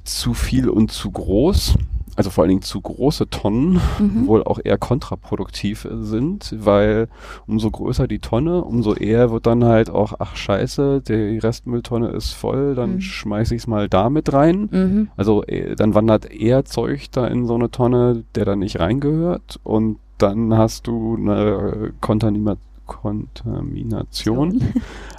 [0.03, 1.75] zu viel und zu groß,
[2.15, 4.27] also vor allen Dingen zu große Tonnen Mhm.
[4.27, 7.07] wohl auch eher kontraproduktiv sind, weil
[7.47, 12.31] umso größer die Tonne, umso eher wird dann halt auch, ach scheiße, die Restmülltonne ist
[12.33, 13.01] voll, dann Mhm.
[13.01, 14.69] schmeiß ich's mal da mit rein.
[14.71, 15.07] Mhm.
[15.17, 19.59] Also äh, dann wandert eher Zeug da in so eine Tonne, der da nicht reingehört
[19.63, 24.61] und dann hast du eine Kontamina Kontamination,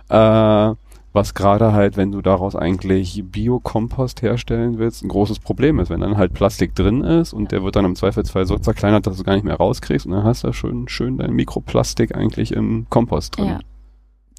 [0.08, 0.74] äh,
[1.12, 5.90] was gerade halt, wenn du daraus eigentlich Biokompost herstellen willst, ein großes Problem ist.
[5.90, 9.16] Wenn dann halt Plastik drin ist und der wird dann im Zweifelsfall so zerkleinert, dass
[9.16, 12.86] du gar nicht mehr rauskriegst und dann hast du schön, schön dein Mikroplastik eigentlich im
[12.90, 13.46] Kompost drin.
[13.46, 13.60] Ja.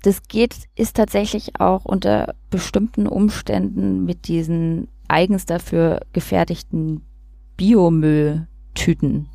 [0.04, 7.02] Das geht, ist tatsächlich auch unter bestimmten Umständen mit diesen eigens dafür gefertigten
[7.58, 9.28] Biomülltüten.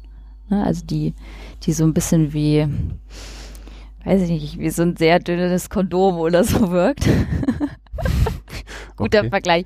[0.52, 1.14] Ne, also die,
[1.62, 2.66] die so ein bisschen wie,
[4.04, 7.08] weiß ich nicht, wie so ein sehr dünnes Kondom oder so wirkt.
[8.96, 9.24] Guter.
[9.30, 9.64] Vergleich.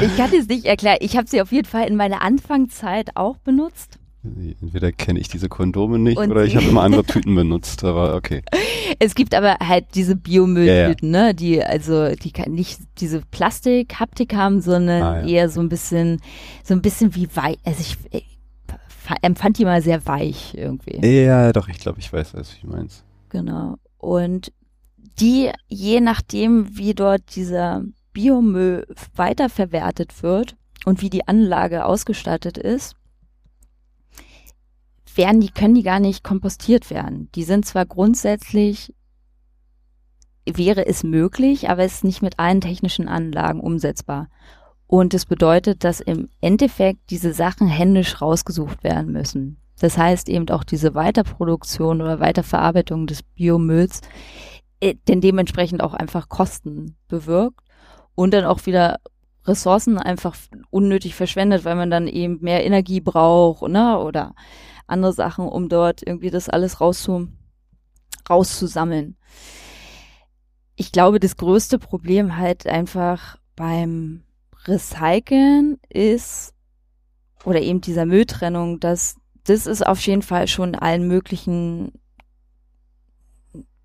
[0.00, 0.96] Ich kann es nicht erklären.
[1.00, 3.98] Ich habe sie auf jeden Fall in meiner Anfangszeit auch benutzt.
[4.62, 8.14] Entweder kenne ich diese Kondome nicht und oder ich habe immer andere Tüten benutzt, aber
[8.14, 8.42] okay.
[8.98, 11.26] Es gibt aber halt diese Biomülltüten, ja, ja.
[11.26, 15.26] ne, die also die nicht diese Plastik-Haptik haben, sondern ah, ja.
[15.26, 16.22] eher so ein bisschen
[16.64, 17.58] so ein bisschen wie weich.
[17.64, 18.24] Also ich
[19.22, 21.04] empfand die mal sehr weich irgendwie.
[21.06, 23.04] Ja, doch, ich glaube, ich weiß, was du meinst.
[23.28, 23.76] Genau.
[23.98, 24.52] Und
[25.20, 27.82] die, je nachdem, wie dort dieser
[28.12, 32.96] Biomüll weiterverwertet wird und wie die Anlage ausgestattet ist,
[35.14, 37.30] werden die, können die gar nicht kompostiert werden.
[37.34, 38.94] Die sind zwar grundsätzlich,
[40.46, 44.28] wäre es möglich, aber es ist nicht mit allen technischen Anlagen umsetzbar.
[44.86, 49.58] Und es bedeutet, dass im Endeffekt diese Sachen händisch rausgesucht werden müssen.
[49.78, 54.00] Das heißt eben auch diese Weiterproduktion oder Weiterverarbeitung des Biomülls,
[54.80, 57.60] äh, denn dementsprechend auch einfach Kosten bewirkt
[58.14, 58.98] und dann auch wieder
[59.44, 60.36] Ressourcen einfach
[60.70, 64.34] unnötig verschwendet, weil man dann eben mehr Energie braucht ne, oder
[64.86, 67.28] andere Sachen, um dort irgendwie das alles rauszu,
[68.28, 69.16] rauszusammeln.
[70.74, 74.22] Ich glaube, das größte Problem halt einfach beim
[74.66, 76.54] Recyceln ist
[77.44, 81.92] oder eben dieser Mülltrennung, dass das ist auf jeden Fall schon allen möglichen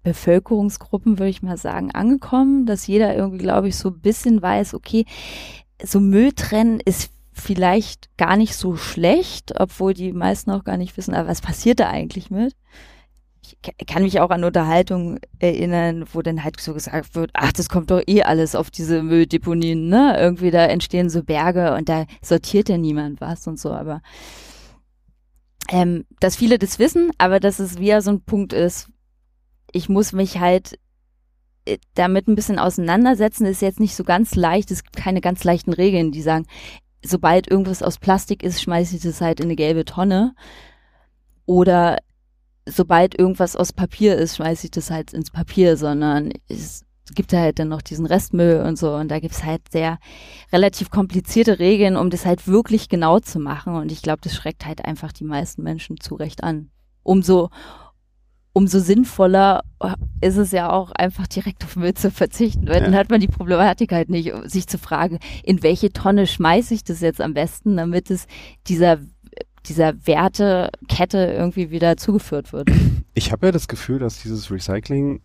[0.04, 4.74] Bevölkerungsgruppen, würde ich mal sagen, angekommen, dass jeder irgendwie, glaube ich, so ein bisschen weiß,
[4.74, 5.06] okay,
[5.84, 10.98] so Müll trennen ist vielleicht gar nicht so schlecht, obwohl die meisten auch gar nicht
[10.98, 12.56] wissen, aber was passiert da eigentlich mit?
[13.86, 17.92] Kann mich auch an Unterhaltungen erinnern, wo dann halt so gesagt wird, ach, das kommt
[17.92, 20.18] doch eh alles auf diese Mülldeponien, ne?
[20.20, 24.02] Irgendwie da entstehen so Berge und da sortiert ja niemand was und so, aber
[25.70, 28.90] ähm, dass viele das wissen, aber dass es wieder so ein Punkt ist,
[29.72, 30.80] ich muss mich halt
[31.66, 35.44] äh, damit ein bisschen auseinandersetzen, ist jetzt nicht so ganz leicht, es gibt keine ganz
[35.44, 36.46] leichten Regeln, die sagen,
[37.04, 40.36] sobald irgendwas aus Plastik ist, schmeiße ich das halt in eine gelbe Tonne.
[41.46, 41.98] Oder
[42.66, 47.60] sobald irgendwas aus Papier ist, schmeiße ich das halt ins Papier, sondern es gibt halt
[47.60, 48.94] dann noch diesen Restmüll und so.
[48.96, 50.00] Und da gibt's halt sehr
[50.52, 53.76] relativ komplizierte Regeln, um das halt wirklich genau zu machen.
[53.76, 56.70] Und ich glaube, das schreckt halt einfach die meisten Menschen zu Recht an.
[57.04, 57.50] Umso,
[58.54, 62.86] umso sinnvoller äh, ist es ja auch einfach direkt auf Müll zu verzichten, weil ja.
[62.86, 66.84] dann hat man die Problematik halt nicht, sich zu fragen, in welche Tonne schmeiße ich
[66.84, 68.28] das jetzt am besten, damit es
[68.68, 69.00] dieser
[69.68, 72.70] dieser Wertekette irgendwie wieder zugeführt wird.
[73.14, 75.22] Ich habe ja das Gefühl, dass dieses Recycling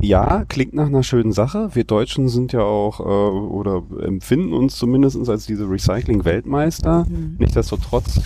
[0.00, 1.70] ja, klingt nach einer schönen Sache.
[1.74, 7.06] Wir Deutschen sind ja auch äh, oder empfinden uns zumindest als diese Recycling-Weltmeister.
[7.08, 7.36] Mhm.
[7.38, 8.20] Nichtsdestotrotz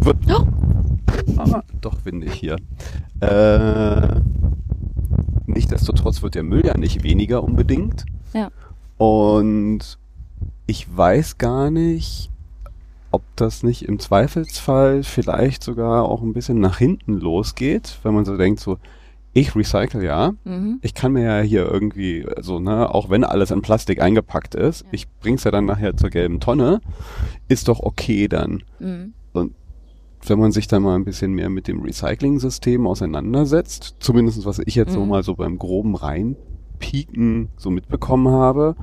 [0.00, 0.18] wird.
[0.28, 0.46] Oh.
[1.36, 2.56] Ah, doch windig hier.
[3.20, 4.20] Äh,
[5.46, 8.04] nichtsdestotrotz wird der Müll ja nicht weniger unbedingt.
[8.34, 8.50] Ja.
[8.96, 9.98] Und
[10.66, 12.29] ich weiß gar nicht,
[13.10, 18.24] ob das nicht im Zweifelsfall vielleicht sogar auch ein bisschen nach hinten losgeht, wenn man
[18.24, 18.78] so denkt, so,
[19.32, 20.32] ich recycle ja.
[20.44, 20.78] Mhm.
[20.82, 24.82] Ich kann mir ja hier irgendwie, also, ne, auch wenn alles in Plastik eingepackt ist,
[24.82, 24.88] ja.
[24.92, 26.80] ich bring's ja dann nachher zur gelben Tonne,
[27.48, 28.62] ist doch okay dann.
[28.78, 29.14] Mhm.
[29.32, 29.54] Und
[30.26, 34.74] wenn man sich dann mal ein bisschen mehr mit dem Recycling-System auseinandersetzt, zumindest was ich
[34.74, 34.94] jetzt mhm.
[34.94, 38.76] so mal so beim groben Reinpieken so mitbekommen habe,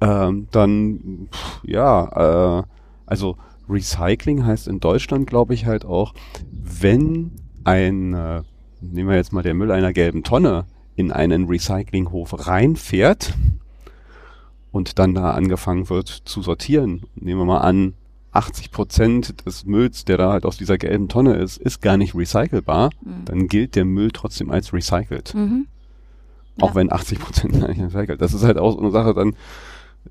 [0.00, 2.62] ähm, dann pff, ja, äh,
[3.10, 3.36] also
[3.68, 6.14] Recycling heißt in Deutschland, glaube ich, halt auch,
[6.50, 7.32] wenn
[7.64, 8.42] ein, äh,
[8.80, 10.64] nehmen wir jetzt mal der Müll einer gelben Tonne
[10.96, 13.34] in einen Recyclinghof reinfährt
[14.72, 17.94] und dann da angefangen wird zu sortieren, nehmen wir mal an,
[18.32, 22.14] 80 Prozent des Mülls, der da halt aus dieser gelben Tonne ist, ist gar nicht
[22.14, 23.24] recycelbar, mhm.
[23.24, 25.34] dann gilt der Müll trotzdem als recycelt.
[25.34, 25.66] Mhm.
[26.56, 26.64] Ja.
[26.64, 28.20] Auch wenn 80 Prozent gar nicht recycelt.
[28.20, 29.34] Das ist halt auch so eine Sache, dann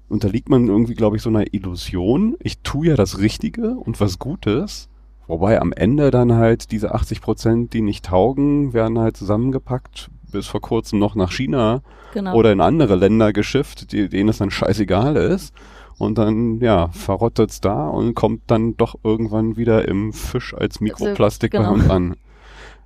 [0.07, 2.35] unterliegt man irgendwie, glaube ich, so einer Illusion.
[2.39, 4.89] Ich tue ja das Richtige und was Gutes,
[5.27, 10.47] wobei am Ende dann halt diese 80 Prozent, die nicht taugen, werden halt zusammengepackt, bis
[10.47, 11.81] vor kurzem noch nach China
[12.13, 12.35] genau.
[12.35, 15.53] oder in andere Länder geschifft, die, denen es dann scheißegal ist
[15.97, 21.53] und dann ja verrottet's da und kommt dann doch irgendwann wieder im Fisch als Mikroplastik
[21.53, 21.77] also, genau.
[21.77, 22.15] bei uns an.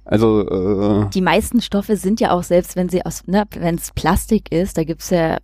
[0.06, 3.92] Also äh, die meisten Stoffe sind ja auch selbst, wenn sie aus, ne, wenn es
[3.92, 5.38] Plastik ist, da gibt's ja,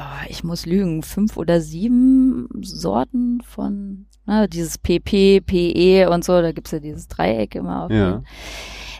[0.00, 6.40] ja, ich muss lügen, fünf oder sieben Sorten von ne, dieses PP, PE und so.
[6.40, 7.84] Da gibt's ja dieses Dreieck immer.
[7.84, 8.12] Auf ja.
[8.12, 8.26] Den.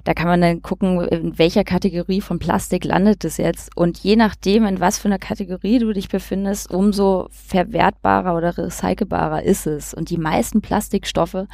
[0.05, 3.75] Da kann man dann gucken, in welcher Kategorie von Plastik landet es jetzt.
[3.77, 9.43] Und je nachdem, in was für einer Kategorie du dich befindest, umso verwertbarer oder recycelbarer
[9.43, 9.95] ist es.
[9.95, 11.47] Und die meisten Plastikstoffe,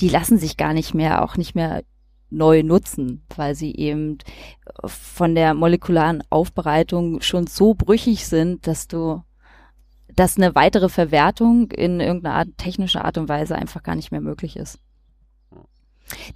[0.00, 1.82] die lassen sich gar nicht mehr, auch nicht mehr
[2.32, 4.18] neu nutzen, weil sie eben
[4.84, 9.22] von der molekularen Aufbereitung schon so brüchig sind, dass du,
[10.14, 14.20] dass eine weitere Verwertung in irgendeiner Art, technischer Art und Weise einfach gar nicht mehr
[14.20, 14.78] möglich ist.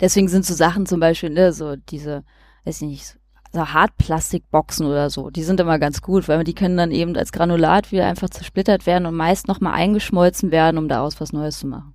[0.01, 2.25] Deswegen sind so Sachen zum Beispiel, ne, so diese,
[2.65, 3.19] weiß ich nicht,
[3.53, 7.33] so Hartplastikboxen oder so, die sind immer ganz gut, weil die können dann eben als
[7.33, 11.67] Granulat wieder einfach zersplittert werden und meist nochmal eingeschmolzen werden, um daraus was Neues zu
[11.67, 11.95] machen.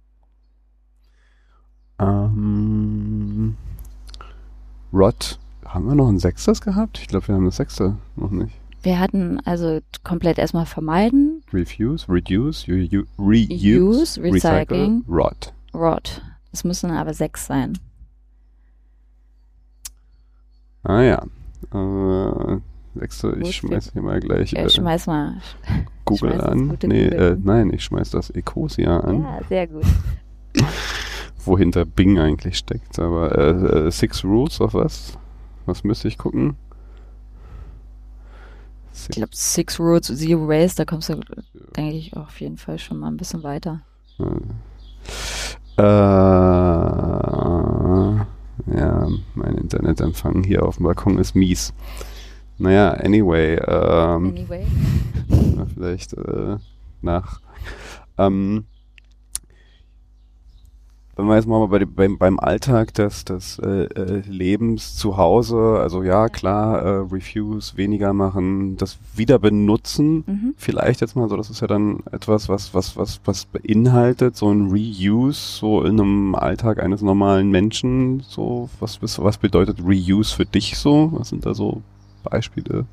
[2.00, 3.56] Ähm,
[4.94, 7.00] Rod, haben wir noch ein Sechstes gehabt?
[7.00, 8.54] Ich glaube, wir haben das Sechste noch nicht.
[8.84, 11.44] Wir hatten also komplett erstmal vermeiden.
[11.54, 15.04] Refuse, reduce, reuse, Use, Recycling.
[15.08, 15.54] rot.
[15.74, 16.22] Rot.
[16.52, 17.78] Es müssen aber sechs sein.
[20.84, 21.24] Ah ja.
[21.74, 22.60] Äh,
[22.96, 25.36] Sechste, ich schmeiß hier mal gleich äh, schmeiß mal.
[26.04, 26.68] Google schmeiß an.
[26.84, 29.86] Nee, Google äh, nein, ich schmeiß das Ecosia an, Ja, sehr gut.
[31.46, 33.00] wo hinter Bing eigentlich steckt.
[33.00, 35.18] Aber äh, äh, Six Rules of was?
[35.66, 36.56] Was müsste ich gucken?
[38.94, 41.20] Ich glaube, Six Roads, Zero Waste, da kommst du,
[41.76, 43.82] denke ich, auf jeden Fall schon mal ein bisschen weiter.
[45.78, 45.82] Äh,
[48.78, 51.74] ja, mein Internetempfang hier auf dem Balkon ist mies.
[52.58, 54.68] Naja, anyway, ähm, Anyway.
[55.74, 56.58] vielleicht äh,
[57.02, 57.42] nach.
[58.18, 58.66] Ähm,
[61.16, 65.18] wenn wir jetzt mal bei, dem- beim, beim Alltag des, des äh, äh, Lebens zu
[65.18, 70.54] Hause, also ja, klar, äh, Reviews weniger machen, das wieder benutzen, Mhm.
[70.58, 74.50] vielleicht jetzt mal so, das ist ja dann etwas, was, was, was, was beinhaltet, so
[74.52, 80.46] ein Reuse, so in einem Alltag eines normalen Menschen, so, was was bedeutet Reuse für
[80.46, 81.12] dich so?
[81.14, 81.82] Was sind da so
[82.24, 82.86] Beispiele?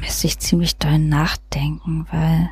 [0.00, 2.50] Müsste ich ziemlich doll nachdenken, weil.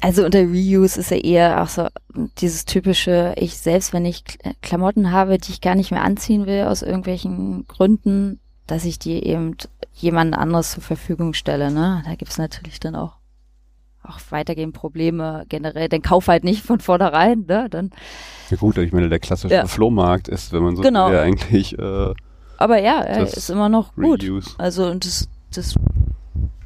[0.00, 1.86] Also unter Reuse ist ja eher auch so
[2.38, 6.46] dieses typische, ich selbst, wenn ich Kl- Klamotten habe, die ich gar nicht mehr anziehen
[6.46, 9.56] will, aus irgendwelchen Gründen, dass ich die eben
[9.94, 11.70] jemand anderes zur Verfügung stelle.
[11.70, 12.02] Ne?
[12.04, 13.18] Da gibt's natürlich dann auch,
[14.02, 15.88] auch weitergehend Probleme generell.
[15.88, 17.68] Dann kauf halt nicht von vornherein, ne?
[17.70, 17.90] Dann
[18.50, 19.66] Ja gut, ich meine, der klassische Ja.
[19.66, 21.06] Flohmarkt ist, wenn man so Genau.
[21.16, 22.12] eigentlich äh,
[22.62, 24.22] Aber ja, er Das ist immer noch gut.
[24.22, 24.50] Reuse.
[24.58, 25.74] Also und das, das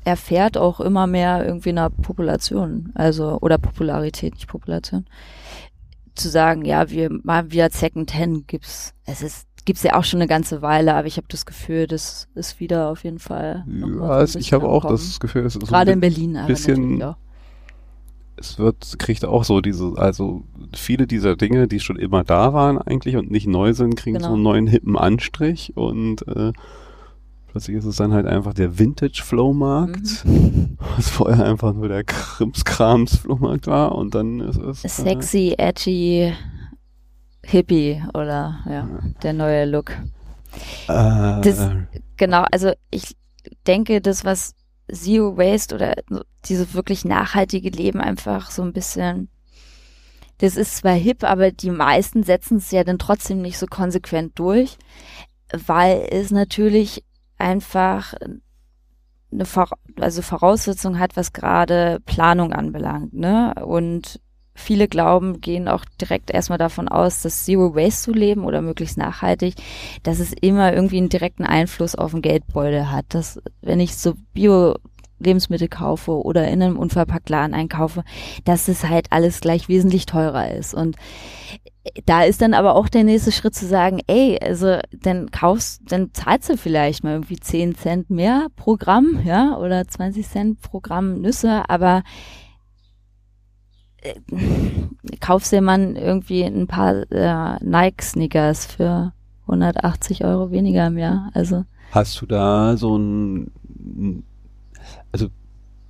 [0.05, 5.07] erfährt auch immer mehr irgendwie einer Population, also oder Popularität, nicht Population.
[6.15, 8.95] Zu sagen, ja, wir mal wieder Second Hand gibt's.
[9.05, 12.29] Es ist gibt's ja auch schon eine ganze Weile, aber ich habe das Gefühl, das
[12.35, 13.65] ist wieder auf jeden Fall.
[13.67, 16.01] so Ja, ein es, ich habe auch das Gefühl, es ist so gerade ein in
[16.01, 17.17] Berlin, aber bisschen-.
[18.39, 22.79] Es wird, kriegt auch so diese, also viele dieser Dinge, die schon immer da waren
[22.79, 24.29] eigentlich und nicht neu sind, kriegen Genau.
[24.29, 26.53] so einen neuen hippen Anstrich und äh,
[27.51, 30.77] plötzlich ist es dann halt einfach der Vintage-Flohmarkt, Mhm.
[30.97, 36.33] was vorher einfach nur der Krimskrams-Flohmarkt war und dann ist es äh, Sexy, edgy,
[37.45, 38.89] hippie oder ja,
[39.23, 39.91] der neue Look.
[40.89, 41.71] äh, Das-
[42.19, 43.15] Genau, also ich
[43.67, 44.55] denke, das, was
[44.93, 45.95] Zero Waste oder
[46.45, 49.29] dieses wirklich nachhaltige Leben einfach so ein bisschen,
[50.39, 54.39] das ist zwar hip, aber die meisten setzen es ja dann trotzdem nicht so konsequent
[54.39, 54.79] durch,
[55.53, 57.05] weil es natürlich
[57.39, 58.15] einfach
[59.33, 63.55] eine Vora also Voraussetzung hat, was gerade Planung anbelangt, ne?
[63.65, 64.21] Und
[64.57, 68.99] viele glauben, gehen auch direkt erstmal davon aus, dass Zero Waste zu leben oder möglichst
[68.99, 69.55] nachhaltig,
[70.03, 73.07] dass es immer irgendwie einen direkten Einfluss auf den Geldbeutel hat.
[73.11, 74.75] Dass, wenn ich so Bio
[75.19, 78.05] Lebensmittel kaufe oder in einem Unverpacktladen einkaufe,
[78.45, 80.75] dass es halt alles gleich wesentlich teurer ist.
[80.75, 80.97] Und
[82.05, 86.13] da ist dann aber auch der nächste Schritt zu sagen, ey, also dann kaufst, dann
[86.13, 90.81] zahlst du vielleicht mal irgendwie 10 Cent mehr pro Gramm, ja, oder 20 Cent pro
[90.81, 92.03] Gramm Nüsse, aber
[95.21, 101.31] kaufst dir man irgendwie ein paar äh, Nike-Sneakers für 180 Euro weniger im Jahr.
[101.35, 103.51] Also Hast du da so ein,
[105.13, 105.29] also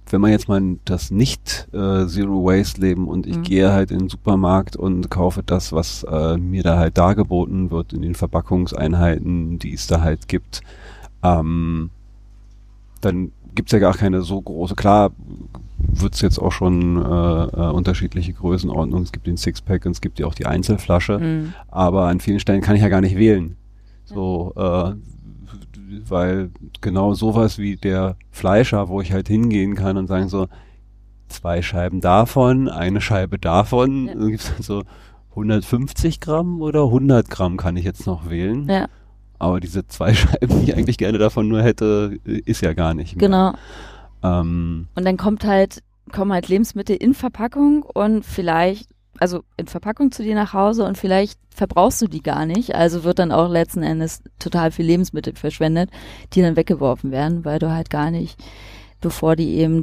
[0.08, 3.42] wenn man jetzt mal das nicht äh, Zero Waste Leben und ich Mhm.
[3.42, 7.92] gehe halt in den Supermarkt und kaufe das, was äh, mir da halt dargeboten wird
[7.92, 10.60] in den Verpackungseinheiten, die es da halt gibt,
[11.24, 11.90] ähm,
[13.00, 15.10] dann gibt's ja gar keine so große, klar
[16.01, 20.18] wird's jetzt auch schon äh, äh, unterschiedliche Größenordnungen, es gibt den Sixpack und es gibt
[20.18, 23.57] ja auch die Einzelflasche, mh, aber an vielen Stellen kann ich ja gar nicht wählen.
[24.05, 24.92] So, äh,
[26.09, 30.49] weil genau sowas wie der Fleischer, wo ich halt hingehen kann und sagen so,
[31.28, 34.14] zwei Scheiben davon, eine Scheibe davon, Ja.
[34.14, 34.82] dann gibt's dann so
[35.30, 38.68] 150 Gramm oder 100 Gramm kann ich jetzt noch wählen.
[38.68, 38.86] ja,
[39.38, 43.16] Aber diese zwei Scheiben, die ich eigentlich gerne davon nur hätte, ist ja gar nicht
[43.16, 43.28] mehr.
[43.28, 43.53] genau.
[44.22, 45.82] Ähm, Und dann kommt halt,
[46.12, 48.88] kommen halt Lebensmittel in Verpackung und vielleicht,
[49.18, 52.74] also in Verpackung zu dir nach Hause und vielleicht verbrauchst du die gar nicht.
[52.74, 55.90] Also wird dann auch letzten Endes total viel Lebensmittel verschwendet,
[56.32, 58.42] die dann weggeworfen werden, weil du halt gar nicht,
[59.00, 59.82] bevor die eben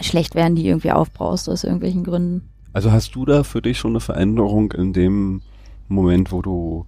[0.00, 2.48] schlecht werden, die irgendwie aufbrauchst aus irgendwelchen Gründen.
[2.72, 5.42] Also hast du da für dich schon eine Veränderung in dem
[5.88, 6.86] Moment, wo du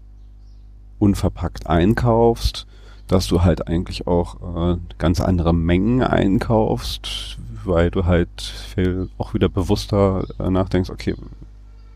[0.98, 2.66] unverpackt einkaufst,
[3.06, 9.34] dass du halt eigentlich auch äh, ganz andere Mengen einkaufst, weil du halt viel auch
[9.34, 11.14] wieder bewusster äh, nachdenkst, okay,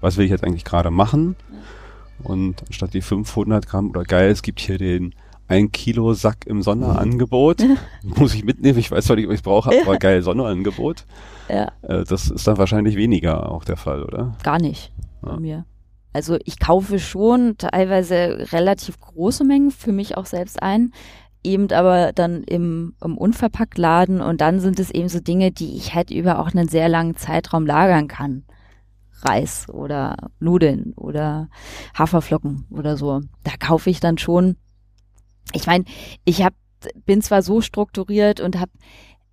[0.00, 1.36] was will ich jetzt eigentlich gerade machen?
[2.22, 5.14] Und anstatt die 500 Gramm oder geil, es gibt hier den
[5.46, 7.64] ein Kilo Sack im Sonderangebot.
[8.02, 8.78] Muss ich mitnehmen.
[8.78, 11.04] Ich weiß zwar nicht, ob ich es brauche, aber geil, Sonderangebot.
[11.48, 11.72] Ja.
[11.82, 14.36] Äh, das ist dann wahrscheinlich weniger auch der Fall, oder?
[14.42, 14.92] Gar nicht
[15.22, 15.32] ja.
[15.32, 15.66] bei mir.
[16.12, 20.92] Also ich kaufe schon teilweise relativ große Mengen für mich auch selbst ein,
[21.44, 25.94] eben aber dann im, im Unverpacktladen und dann sind es eben so Dinge, die ich
[25.94, 28.44] halt über auch einen sehr langen Zeitraum lagern kann.
[29.22, 31.48] Reis oder Nudeln oder
[31.96, 33.20] Haferflocken oder so.
[33.42, 34.56] Da kaufe ich dann schon.
[35.52, 35.84] Ich meine,
[36.24, 36.54] ich hab,
[37.06, 38.72] bin zwar so strukturiert und habe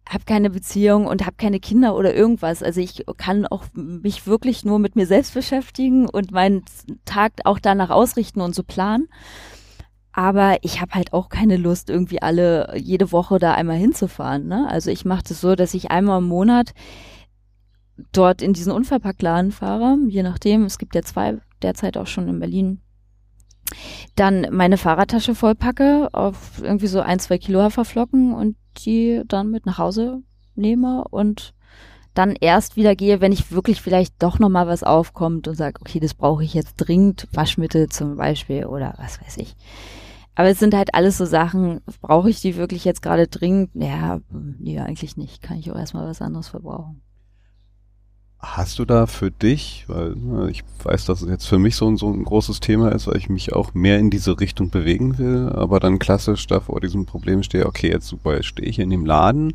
[0.08, 2.64] hab keine Beziehung und habe keine Kinder oder irgendwas.
[2.64, 6.64] Also ich kann auch mich wirklich nur mit mir selbst beschäftigen und meinen
[7.06, 9.08] Tag auch danach ausrichten und so planen.
[10.14, 14.48] Aber ich habe halt auch keine Lust, irgendwie alle jede Woche da einmal hinzufahren.
[14.48, 14.68] Ne?
[14.70, 16.74] Also ich mache das so, dass ich einmal im Monat
[18.12, 20.66] dort in diesen Unverpacktladen fahre, je nachdem.
[20.66, 22.82] Es gibt ja zwei derzeit auch schon in Berlin.
[24.16, 29.66] Dann meine Fahrradtasche vollpacke auf irgendwie so ein, zwei Kilo Haferflocken und die dann mit
[29.66, 30.24] nach Hause
[30.56, 31.54] nehme und
[32.14, 36.00] dann erst wieder gehe, wenn ich wirklich vielleicht doch nochmal was aufkommt und sage, okay,
[36.00, 39.56] das brauche ich jetzt dringend, Waschmittel zum Beispiel oder was weiß ich.
[40.36, 43.72] Aber es sind halt alles so Sachen, brauche ich die wirklich jetzt gerade dringend?
[43.74, 45.42] Ja, nee, eigentlich nicht.
[45.42, 47.02] Kann ich auch erstmal was anderes verbrauchen.
[48.40, 51.88] Hast du da für dich, weil ne, ich weiß, dass es jetzt für mich so
[51.88, 55.20] ein, so ein großes Thema ist, weil ich mich auch mehr in diese Richtung bewegen
[55.20, 58.90] will, aber dann klassisch da vor diesem Problem stehe, okay, jetzt super, stehe ich in
[58.90, 59.54] dem Laden,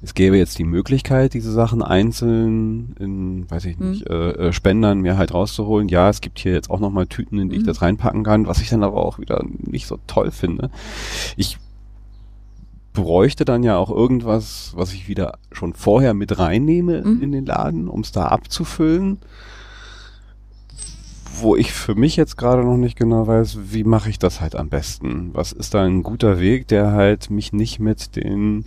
[0.00, 4.14] es gäbe jetzt die Möglichkeit, diese Sachen einzeln in, weiß ich nicht, mhm.
[4.14, 5.88] äh, Spendern mir halt rauszuholen.
[5.88, 7.60] Ja, es gibt hier jetzt auch nochmal Tüten, in die mhm.
[7.62, 10.70] ich das reinpacken kann, was ich dann aber auch wieder nicht so toll finde.
[11.36, 11.58] Ich
[12.92, 17.22] bräuchte dann ja auch irgendwas, was ich wieder schon vorher mit reinnehme mhm.
[17.22, 19.18] in den Laden, um es da abzufüllen.
[21.40, 24.56] Wo ich für mich jetzt gerade noch nicht genau weiß, wie mache ich das halt
[24.56, 25.30] am besten?
[25.32, 28.64] Was ist da ein guter Weg, der halt mich nicht mit den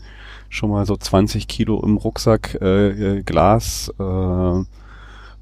[0.51, 4.63] schon mal so 20 Kilo im Rucksack äh, äh, Glas äh, äh,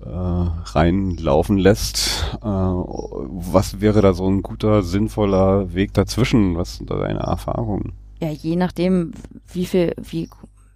[0.05, 2.37] reinlaufen lässt.
[2.41, 6.55] Äh, was wäre da so ein guter, sinnvoller Weg dazwischen?
[6.55, 7.93] Was sind da deine Erfahrungen?
[8.21, 9.13] ja, je nachdem,
[9.51, 10.29] wie viel, wie,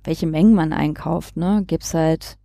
[0.04, 2.38] welche Mengen man einkauft, ne, gibt's halt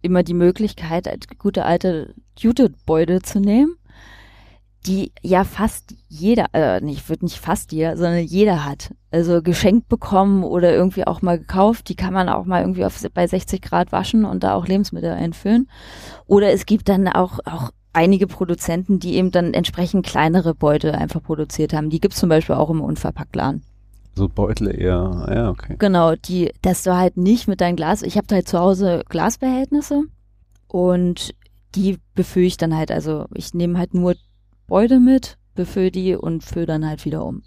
[0.00, 3.76] immer die Möglichkeit, gute alte Jutebeutel zu nehmen,
[4.86, 8.94] die ja fast jeder, äh, nicht, wird nicht fast jeder, sondern jeder hat.
[9.10, 11.88] Also geschenkt bekommen oder irgendwie auch mal gekauft.
[11.88, 15.10] Die kann man auch mal irgendwie auf, bei 60 Grad waschen und da auch Lebensmittel
[15.10, 15.68] einfüllen.
[16.26, 21.22] Oder es gibt dann auch, auch einige Produzenten, die eben dann entsprechend kleinere Beutel einfach
[21.22, 21.90] produziert haben.
[21.90, 23.62] Die gibt's zum Beispiel auch im Unverpacktladen.
[24.14, 25.76] So Beutel eher, ja, okay.
[25.78, 30.02] Genau, die, dass du halt nicht mit deinem Glas, ich habe halt zu Hause Glasbehältnisse
[30.66, 31.34] und
[31.74, 34.14] die befülle ich dann halt, also ich nehme halt nur
[34.68, 37.42] Beutel mit, befülle die und fülle dann halt wieder um.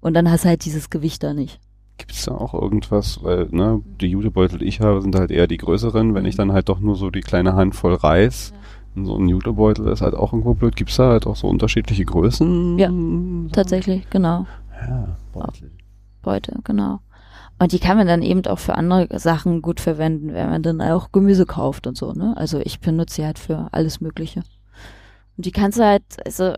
[0.00, 1.60] Und dann hast du halt dieses Gewicht da nicht.
[1.98, 5.46] Gibt es da auch irgendwas, weil, ne, die Jutebeutel, die ich habe, sind halt eher
[5.46, 6.38] die größeren, wenn ich mhm.
[6.38, 8.58] dann halt doch nur so die kleine Handvoll Reis ja
[9.04, 10.76] so ein Jutebeutel ist halt auch irgendwo blöd.
[10.76, 12.78] Gibt es da halt auch so unterschiedliche Größen?
[12.78, 12.90] Ja,
[13.52, 14.46] tatsächlich, genau.
[14.80, 15.70] Ja, Beutel.
[16.22, 17.00] Beutel, genau.
[17.58, 20.80] Und die kann man dann eben auch für andere Sachen gut verwenden, wenn man dann
[20.80, 22.34] auch Gemüse kauft und so, ne?
[22.36, 24.42] Also ich benutze sie halt für alles Mögliche.
[25.38, 26.54] Und die kannst du halt, also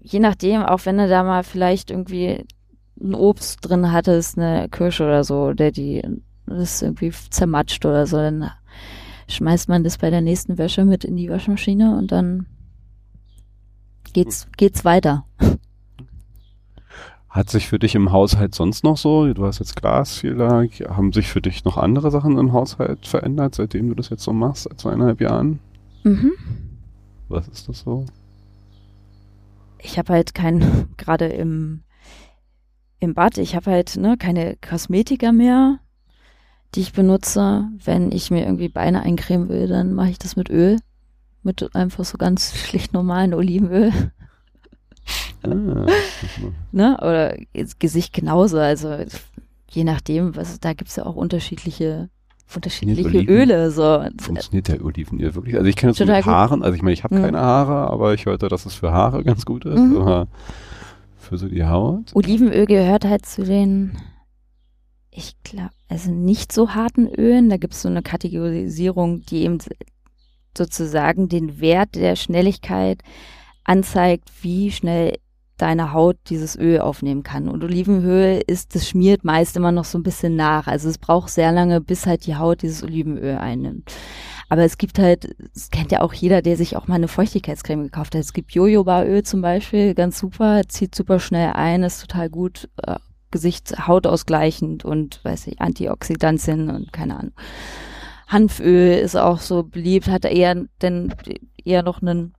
[0.00, 2.46] je nachdem, auch wenn du da mal vielleicht irgendwie
[2.98, 6.02] ein Obst drin hattest, eine Kirsche oder so, der die
[6.46, 8.50] das irgendwie zermatscht oder so, dann
[9.28, 12.46] schmeißt man das bei der nächsten Wäsche mit in die Waschmaschine und dann
[14.14, 15.26] geht's, geht's weiter.
[17.28, 20.62] Hat sich für dich im Haushalt sonst noch so, du hast jetzt Glas viel da,
[20.88, 24.32] haben sich für dich noch andere Sachen im Haushalt verändert, seitdem du das jetzt so
[24.32, 25.58] machst, seit zweieinhalb Jahren?
[26.04, 26.32] Mhm.
[27.28, 28.04] Was ist das so?
[29.78, 31.82] Ich habe halt kein, gerade im,
[33.00, 35.78] im Bad, ich habe halt ne, keine Kosmetika mehr,
[36.74, 37.68] die ich benutze.
[37.84, 40.78] Wenn ich mir irgendwie Beine eincremen will, dann mache ich das mit Öl.
[41.42, 43.92] Mit einfach so ganz schlicht normalen Olivenöl.
[45.42, 45.86] Ah.
[46.72, 46.96] ne?
[47.00, 47.36] Oder
[47.78, 48.58] Gesicht genauso.
[48.58, 49.04] Also
[49.70, 52.08] je nachdem, was da gibt's ja auch unterschiedliche
[52.54, 53.70] unterschiedliche Öle.
[53.70, 54.04] So.
[54.18, 55.56] Funktioniert der Olivenöl wirklich?
[55.56, 57.22] Also ich kenne es mit Haaren, also ich meine, ich habe mhm.
[57.22, 59.78] keine Haare, aber ich hörte, dass es für Haare ganz gut ist.
[59.78, 60.26] Mhm.
[61.18, 62.14] für so die Haut.
[62.14, 63.96] Olivenöl gehört halt zu den
[65.16, 67.48] ich glaube, also nicht so harten Ölen.
[67.48, 69.58] Da gibt es so eine Kategorisierung, die eben
[70.56, 73.00] sozusagen den Wert der Schnelligkeit
[73.62, 75.18] anzeigt, wie schnell
[75.56, 77.48] deine Haut dieses Öl aufnehmen kann.
[77.48, 80.66] Und Olivenöl ist, das schmiert meist immer noch so ein bisschen nach.
[80.66, 83.92] Also es braucht sehr lange, bis halt die Haut dieses Olivenöl einnimmt.
[84.48, 87.84] Aber es gibt halt, das kennt ja auch jeder, der sich auch mal eine Feuchtigkeitscreme
[87.84, 88.20] gekauft hat.
[88.20, 92.96] Es gibt Jojobaöl zum Beispiel, ganz super, zieht super schnell ein, ist total gut, äh,
[93.30, 97.32] Gesicht, Hautausgleichend und, weiß ich, Antioxidantien und keine Ahnung.
[98.28, 101.14] Hanföl ist auch so beliebt, hat eher, denn
[101.64, 102.34] eher noch einen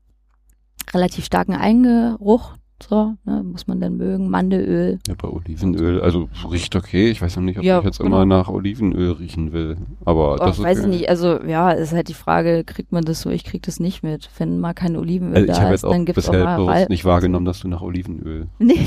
[0.93, 2.53] relativ starken Eingeruch,
[2.83, 4.29] so, ne, muss man dann mögen.
[4.29, 4.99] Mandelöl.
[5.07, 7.09] Ja, bei Olivenöl, also riecht okay.
[7.09, 8.07] Ich weiß noch nicht, ob Ja, ich jetzt genau.
[8.17, 9.77] immer nach Olivenöl riechen will.
[10.03, 10.93] Aber Oh, das ist weiß ich okay.
[10.95, 13.29] nicht, also ja, ist halt die Frage, kriegt man das so?
[13.29, 14.29] Ich krieg das nicht mit.
[14.37, 16.67] Wenn mal kein Olivenöl Also ich da habe ist, jetzt auch dann auch bisher bewusst
[16.69, 18.47] Wal- nicht wahrgenommen, dass du nach Olivenöl.
[18.59, 18.85] Nee.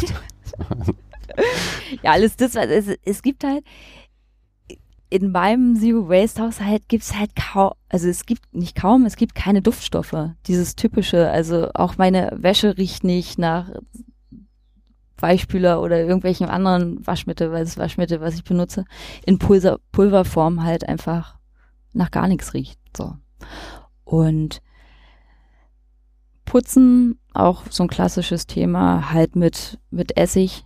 [2.02, 3.64] ja, alles das, was es, es gibt halt
[5.10, 9.34] in meinem Zero Waste Haushalt gibt's halt kaum, also es gibt nicht kaum, es gibt
[9.34, 10.14] keine Duftstoffe.
[10.46, 13.70] Dieses typische, also auch meine Wäsche riecht nicht nach
[15.16, 18.84] Weichspüler oder irgendwelchen anderen Waschmittel, weil das Waschmittel, was ich benutze,
[19.24, 21.38] in Pulver, Pulverform halt einfach
[21.92, 22.78] nach gar nichts riecht.
[22.96, 23.16] So.
[24.04, 24.62] Und
[26.44, 30.64] Putzen, auch so ein klassisches Thema, halt mit, mit Essig.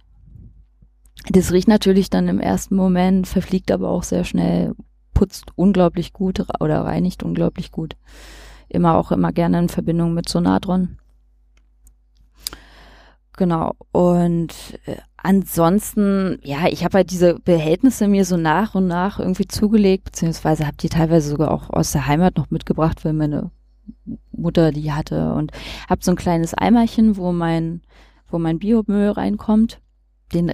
[1.31, 4.75] Das riecht natürlich dann im ersten Moment, verfliegt aber auch sehr schnell,
[5.15, 7.97] putzt unglaublich gut oder reinigt unglaublich gut.
[8.69, 10.99] Immer auch immer gerne in Verbindung mit Sonatron.
[13.37, 13.73] Genau.
[13.93, 14.53] Und
[14.87, 20.05] äh, ansonsten, ja, ich habe halt diese Behältnisse mir so nach und nach irgendwie zugelegt,
[20.05, 23.51] beziehungsweise habe die teilweise sogar auch aus der Heimat noch mitgebracht, weil meine
[24.33, 25.53] Mutter die hatte und
[25.89, 27.83] habe so ein kleines Eimerchen, wo mein,
[28.29, 29.81] wo mein Biomüll reinkommt.
[30.35, 30.53] Den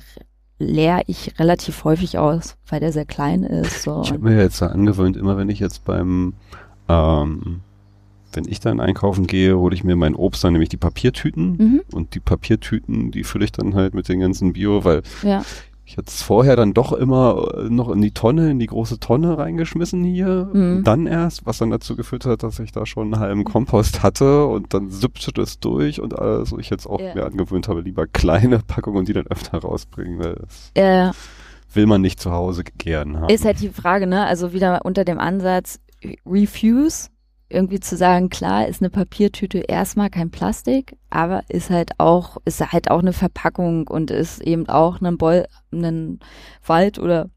[0.58, 3.82] leer ich relativ häufig aus, weil der sehr klein ist.
[3.82, 4.02] So.
[4.02, 6.34] Ich habe mir jetzt angewöhnt, immer wenn ich jetzt beim,
[6.88, 7.60] ähm,
[8.32, 11.56] wenn ich dann einkaufen gehe, hole ich mir mein Obst dann nämlich die Papiertüten.
[11.56, 15.44] Mhm, Und die Papiertüten, die fülle ich dann halt mit den ganzen Bio, weil ja.
[15.90, 19.00] Ich hatte es vorher dann doch immer äh, noch in die Tonne, in die große
[19.00, 20.50] Tonne reingeschmissen hier.
[20.52, 20.84] Mhm.
[20.84, 24.44] Dann erst, was dann dazu geführt hat, dass ich da schon einen halben Kompost hatte
[24.44, 26.52] und dann süppte das durch und alles.
[26.52, 27.14] Und ich jetzt auch Ja.
[27.14, 31.10] mir angewöhnt habe, lieber kleine Packungen und die dann öfter rausbringen, weil das Äh,
[31.72, 33.30] will man nicht zu Hause gern haben.
[33.30, 34.26] ist halt die Frage, ne?
[34.26, 35.80] Also wieder unter dem Ansatz
[36.26, 37.08] Refuse,
[37.50, 42.72] irgendwie zu sagen, klar, ist eine Papiertüte erstmal kein Plastik, aber ist halt auch, ist
[42.72, 45.46] halt auch eine Verpackung und ist eben auch ein, Bol
[46.66, 47.30] Wald oder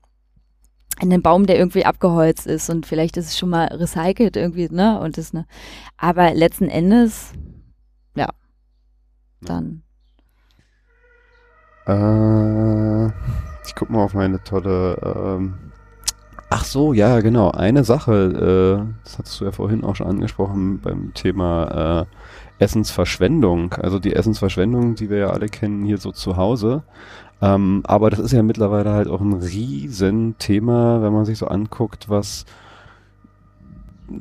[1.00, 5.00] ein Baum, der irgendwie abgeholzt ist und vielleicht ist es schon mal recycelt irgendwie, ne?
[5.00, 5.46] Und ist ne,
[5.98, 7.32] aber letzten Endes,
[8.16, 8.28] ja,
[9.42, 9.84] dann.
[11.88, 13.08] Äh,
[13.66, 14.98] ich guck mal auf meine tolle.
[15.38, 15.71] Ähm
[16.54, 17.52] Ach so, ja, genau.
[17.52, 22.08] Eine Sache, äh, das hattest du ja vorhin auch schon angesprochen beim Thema
[22.60, 23.74] äh, Essensverschwendung.
[23.76, 26.84] Also die Essensverschwendung, die wir ja alle kennen hier so zu Hause.
[27.42, 31.48] Ähm, aber das ist ja mittlerweile halt auch ein riesen Thema, wenn man sich so
[31.48, 32.46] anguckt, was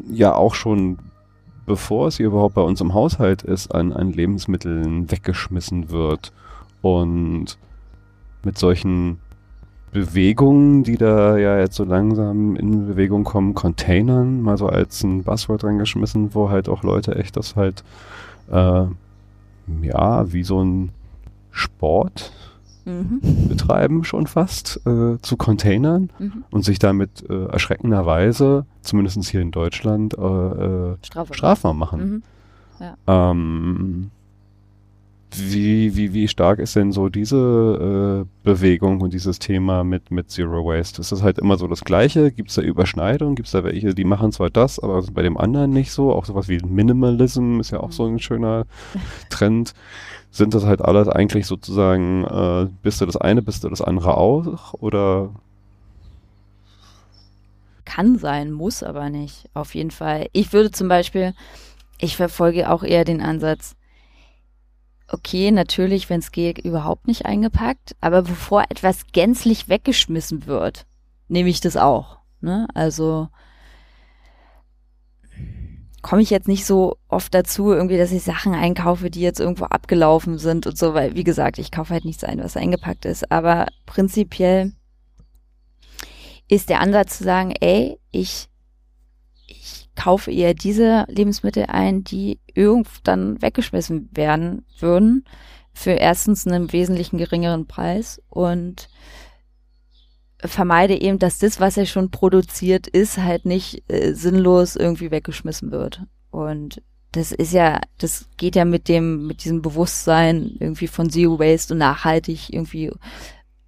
[0.09, 0.99] ja auch schon
[1.67, 6.33] bevor es hier überhaupt bei uns im Haushalt ist, an, an Lebensmitteln weggeschmissen wird.
[6.81, 7.59] Und
[8.45, 9.19] mit solchen
[9.93, 15.25] Bewegungen, die da ja jetzt so langsam in Bewegung kommen, Containern, mal so als ein
[15.25, 17.83] Buzzword reingeschmissen, wo halt auch Leute echt das halt,
[18.51, 18.85] äh,
[19.83, 20.91] ja, wie so ein
[21.51, 22.33] Sport
[22.87, 23.21] Mhm.
[23.49, 26.45] betreiben schon fast, äh, zu Containern Mhm.
[26.51, 32.23] und sich damit äh, erschreckenderweise, zumindest hier in Deutschland, äh, äh, strafbar machen.
[32.81, 32.93] Mhm.
[33.07, 34.11] Ähm,
[35.39, 40.31] wie, wie, wie stark ist denn so diese äh, Bewegung und dieses Thema mit, mit
[40.31, 41.01] Zero Waste?
[41.01, 42.33] Ist das halt immer so das Gleiche?
[42.33, 43.35] Gibt es da Überschneidungen?
[43.37, 46.13] Gibt es da welche, die machen zwar das, aber bei dem anderen nicht so?
[46.13, 48.67] Auch sowas wie Minimalism ist ja auch so ein schöner
[49.31, 49.75] Trend.
[50.31, 54.17] Sind das halt alles eigentlich sozusagen, äh, bist du das eine, bist du das andere
[54.17, 54.75] auch?
[54.75, 55.31] Oder
[57.85, 59.49] Kann sein, muss aber nicht.
[59.55, 60.29] Auf jeden Fall.
[60.33, 61.35] Ich würde zum Beispiel,
[61.99, 63.77] ich verfolge auch eher den Ansatz,
[65.13, 70.87] okay, natürlich, wenn es geht, überhaupt nicht eingepackt, aber bevor etwas gänzlich weggeschmissen wird,
[71.29, 72.19] nehme ich das auch.
[72.41, 72.67] Ne?
[72.75, 73.29] Also
[76.03, 79.65] komme ich jetzt nicht so oft dazu, irgendwie, dass ich Sachen einkaufe, die jetzt irgendwo
[79.67, 83.31] abgelaufen sind und so, weil, wie gesagt, ich kaufe halt nichts ein, was eingepackt ist.
[83.31, 84.73] Aber prinzipiell
[86.49, 88.49] ist der Ansatz zu sagen, ey, ich,
[89.47, 95.25] ich kaufe eher diese Lebensmittel ein, die irgend dann weggeschmissen werden würden,
[95.73, 98.89] für erstens einen wesentlichen geringeren Preis und
[100.39, 105.71] vermeide eben, dass das, was er schon produziert ist, halt nicht äh, sinnlos irgendwie weggeschmissen
[105.71, 106.03] wird.
[106.31, 106.83] Und
[107.13, 111.75] das ist ja, das geht ja mit dem, mit diesem Bewusstsein irgendwie von Zero Waste
[111.75, 112.91] und nachhaltig irgendwie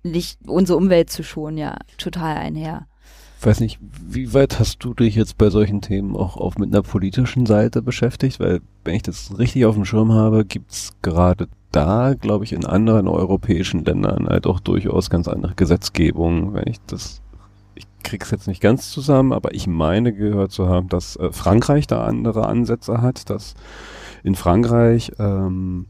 [0.03, 2.87] nicht unsere Umwelt zu schonen, ja, total einher.
[3.45, 6.83] Weiß nicht, wie weit hast du dich jetzt bei solchen Themen auch auf mit einer
[6.83, 8.39] politischen Seite beschäftigt?
[8.39, 12.65] Weil, wenn ich das richtig auf dem Schirm habe, gibt's gerade da, glaube ich, in
[12.65, 17.21] anderen europäischen Ländern halt auch durchaus ganz andere Gesetzgebungen, wenn ich das
[17.75, 21.87] ich krieg's jetzt nicht ganz zusammen, aber ich meine gehört zu haben, dass äh, Frankreich
[21.87, 23.55] da andere Ansätze hat, dass
[24.23, 25.87] in Frankreich ähm,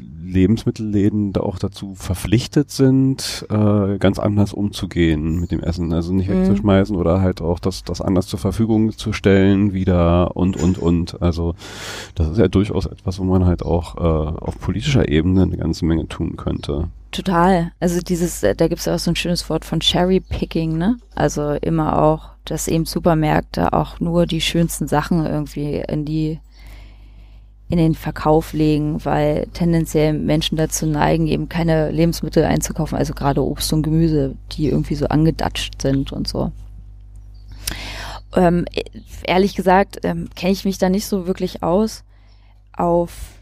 [0.00, 5.92] Lebensmittelläden da auch dazu verpflichtet sind, äh, ganz anders umzugehen mit dem Essen.
[5.92, 6.42] Also nicht mhm.
[6.42, 11.20] wegzuschmeißen oder halt auch das, das anders zur Verfügung zu stellen wieder und, und, und.
[11.20, 11.54] Also
[12.14, 15.84] das ist ja durchaus etwas, wo man halt auch äh, auf politischer Ebene eine ganze
[15.84, 16.88] Menge tun könnte.
[17.10, 17.72] Total.
[17.80, 20.96] Also dieses, äh, da gibt es auch so ein schönes Wort von Cherry Picking, ne?
[21.14, 26.38] Also immer auch, dass eben Supermärkte auch nur die schönsten Sachen irgendwie in die
[27.70, 33.44] in den Verkauf legen, weil tendenziell Menschen dazu neigen, eben keine Lebensmittel einzukaufen, also gerade
[33.44, 36.50] Obst und Gemüse, die irgendwie so angedatscht sind und so.
[38.34, 38.64] Ähm,
[39.22, 42.02] ehrlich gesagt, ähm, kenne ich mich da nicht so wirklich aus.
[42.76, 43.39] Auf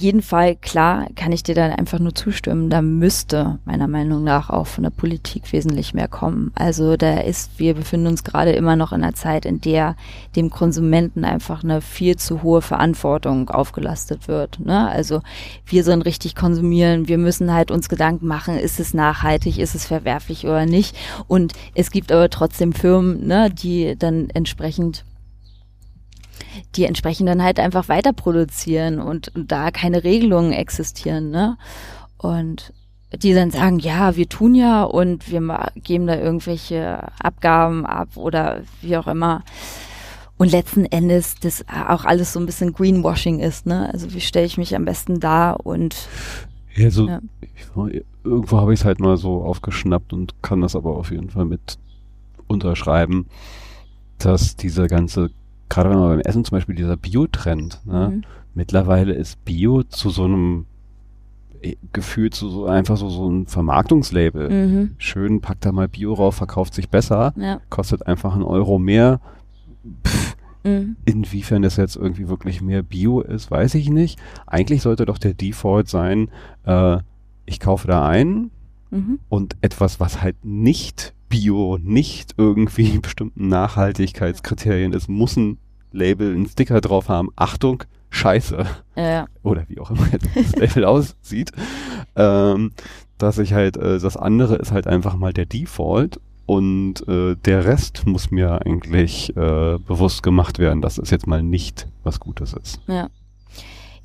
[0.00, 2.70] jeden Fall, klar, kann ich dir dann einfach nur zustimmen.
[2.70, 6.52] Da müsste meiner Meinung nach auch von der Politik wesentlich mehr kommen.
[6.54, 9.96] Also da ist, wir befinden uns gerade immer noch in einer Zeit, in der
[10.36, 14.60] dem Konsumenten einfach eine viel zu hohe Verantwortung aufgelastet wird.
[14.60, 14.88] Ne?
[14.88, 15.22] Also
[15.66, 17.08] wir sollen richtig konsumieren.
[17.08, 20.96] Wir müssen halt uns Gedanken machen, ist es nachhaltig, ist es verwerflich oder nicht.
[21.28, 25.04] Und es gibt aber trotzdem Firmen, ne, die dann entsprechend
[26.76, 31.56] die entsprechend dann halt einfach weiter produzieren und, und da keine Regelungen existieren, ne?
[32.18, 32.72] Und
[33.16, 38.62] die dann sagen, ja, wir tun ja und wir geben da irgendwelche Abgaben ab oder
[38.80, 39.42] wie auch immer.
[40.36, 43.88] Und letzten Endes das auch alles so ein bisschen Greenwashing ist, ne?
[43.92, 46.08] Also wie stelle ich mich am besten da und
[46.74, 47.20] ja, so ja.
[47.40, 51.30] Ich, irgendwo habe ich es halt mal so aufgeschnappt und kann das aber auf jeden
[51.30, 51.78] Fall mit
[52.48, 53.26] unterschreiben,
[54.18, 55.30] dass diese ganze
[55.68, 58.12] gerade wenn man beim Essen zum Beispiel dieser Bio-Trend, ne?
[58.14, 58.24] Mhm.
[58.54, 60.66] mittlerweile ist Bio zu so einem
[61.62, 64.50] äh, Gefühl zu so einfach so, so ein Vermarktungslabel.
[64.50, 64.94] Mhm.
[64.98, 67.60] Schön, packt da mal Bio rauf, verkauft sich besser, ja.
[67.70, 69.20] kostet einfach einen Euro mehr.
[70.06, 70.96] Pff, mhm.
[71.04, 74.18] Inwiefern das jetzt irgendwie wirklich mehr Bio ist, weiß ich nicht.
[74.46, 76.28] Eigentlich sollte doch der Default sein,
[76.64, 76.98] äh,
[77.46, 78.50] ich kaufe da ein
[78.90, 79.18] mhm.
[79.28, 85.58] und etwas, was halt nicht Bio, nicht irgendwie bestimmten Nachhaltigkeitskriterien ist, muss ein
[85.90, 87.30] Label, einen Sticker drauf haben.
[87.34, 88.64] Achtung, Scheiße.
[88.94, 89.26] Ja.
[89.42, 91.50] Oder wie auch immer das Label aussieht.
[92.14, 92.70] Ähm,
[93.18, 97.64] dass ich halt, äh, das andere ist halt einfach mal der Default und äh, der
[97.64, 102.52] Rest muss mir eigentlich äh, bewusst gemacht werden, dass es jetzt mal nicht was Gutes
[102.52, 102.80] ist.
[102.86, 103.08] Ja.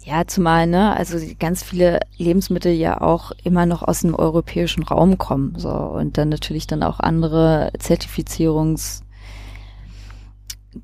[0.06, 5.18] Ja, zumal, ne, also ganz viele Lebensmittel ja auch immer noch aus dem europäischen Raum
[5.18, 9.02] kommen, so, und dann natürlich dann auch andere Zertifizierungs-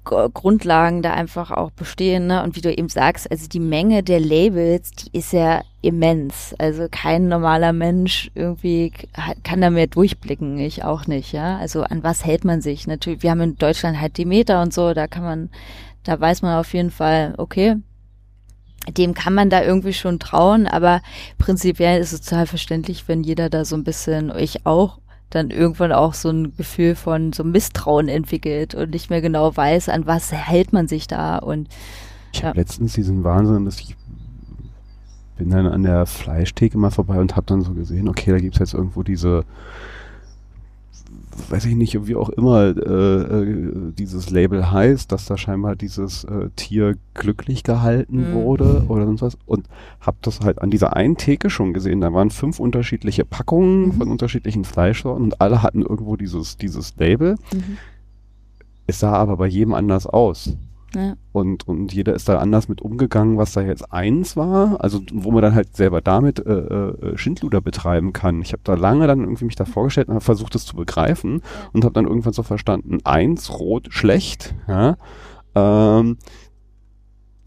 [0.04, 2.44] Grundlagen da einfach auch bestehen, ne?
[2.44, 6.56] Und wie du eben sagst, also die Menge der Labels, die ist ja immens.
[6.58, 8.92] Also kein normaler Mensch irgendwie
[9.44, 11.58] kann da mehr durchblicken, ich auch nicht, ja.
[11.58, 12.88] Also an was hält man sich?
[12.88, 15.50] Natürlich, wir haben in Deutschland halt die Meter und so, da kann man,
[16.04, 17.76] da weiß man auf jeden Fall, okay,
[18.92, 21.02] dem kann man da irgendwie schon trauen, aber
[21.38, 25.92] prinzipiell ist es total verständlich, wenn jeder da so ein bisschen, ich auch, dann irgendwann
[25.92, 30.32] auch so ein Gefühl von so Misstrauen entwickelt und nicht mehr genau weiß, an was
[30.32, 31.68] hält man sich da und
[32.32, 32.50] ich ja.
[32.50, 33.96] habe letztens diesen Wahnsinn, dass ich
[35.38, 38.60] bin dann an der Fleischtheke mal vorbei und habe dann so gesehen, okay, da gibt's
[38.60, 39.44] jetzt irgendwo diese
[41.50, 46.24] weiß ich nicht, wie auch immer äh, äh, dieses Label heißt, dass da scheinbar dieses
[46.24, 48.34] äh, Tier glücklich gehalten mhm.
[48.34, 49.38] wurde oder sonst was.
[49.46, 49.68] Und
[50.02, 52.02] hab das halt an dieser einen Theke schon gesehen.
[52.02, 53.94] Da waren fünf unterschiedliche Packungen mhm.
[53.94, 57.36] von unterschiedlichen Fleischsorten und alle hatten irgendwo dieses, dieses Label.
[57.54, 57.78] Mhm.
[58.88, 60.56] Es sah aber bei jedem anders aus.
[60.96, 61.16] Ja.
[61.34, 65.32] Und, und jeder ist da anders mit umgegangen, was da jetzt eins war, also wo
[65.32, 68.42] man dann halt selber damit äh, äh, Schindluder betreiben kann.
[68.42, 71.42] Ich habe da lange dann irgendwie mich da vorgestellt und habe versucht, das zu begreifen
[71.74, 74.98] und habe dann irgendwann so verstanden, eins, rot, schlecht, ja,
[75.56, 76.18] ähm,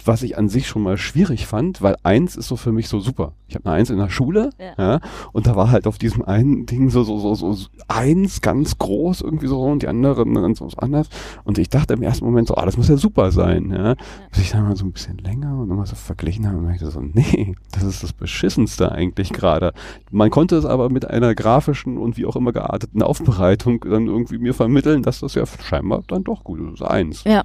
[0.09, 2.99] was ich an sich schon mal schwierig fand, weil eins ist so für mich so
[2.99, 3.35] super.
[3.47, 4.73] Ich habe eine Eins in der Schule, ja.
[4.77, 5.01] ja.
[5.33, 9.21] und da war halt auf diesem einen Ding so so so so eins ganz groß
[9.21, 11.09] irgendwie so und die anderen ganz was anders.
[11.45, 13.89] Und ich dachte im ersten Moment so, ah, das muss ja super sein, ja.
[13.91, 13.95] ja.
[14.31, 16.91] Bis ich dann mal so ein bisschen länger und nochmal so verglichen habe und dachte
[16.91, 19.73] so, nee, das ist das beschissenste eigentlich gerade.
[20.11, 24.39] Man konnte es aber mit einer grafischen und wie auch immer gearteten Aufbereitung dann irgendwie
[24.39, 26.83] mir vermitteln, dass das ja scheinbar dann doch gut ist.
[26.83, 27.25] Eins.
[27.25, 27.45] Ja.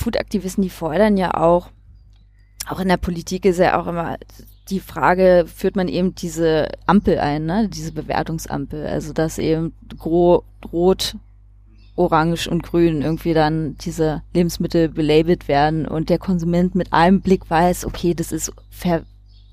[0.00, 1.70] Food-Aktivisten, die fordern ja auch,
[2.66, 4.16] auch in der Politik ist ja auch immer
[4.68, 7.68] die Frage, führt man eben diese Ampel ein, ne?
[7.68, 11.16] diese Bewertungsampel, also dass eben gro rot,
[11.96, 17.50] orange und grün irgendwie dann diese Lebensmittel belabelt werden und der Konsument mit einem Blick
[17.50, 19.02] weiß, okay, das ist ver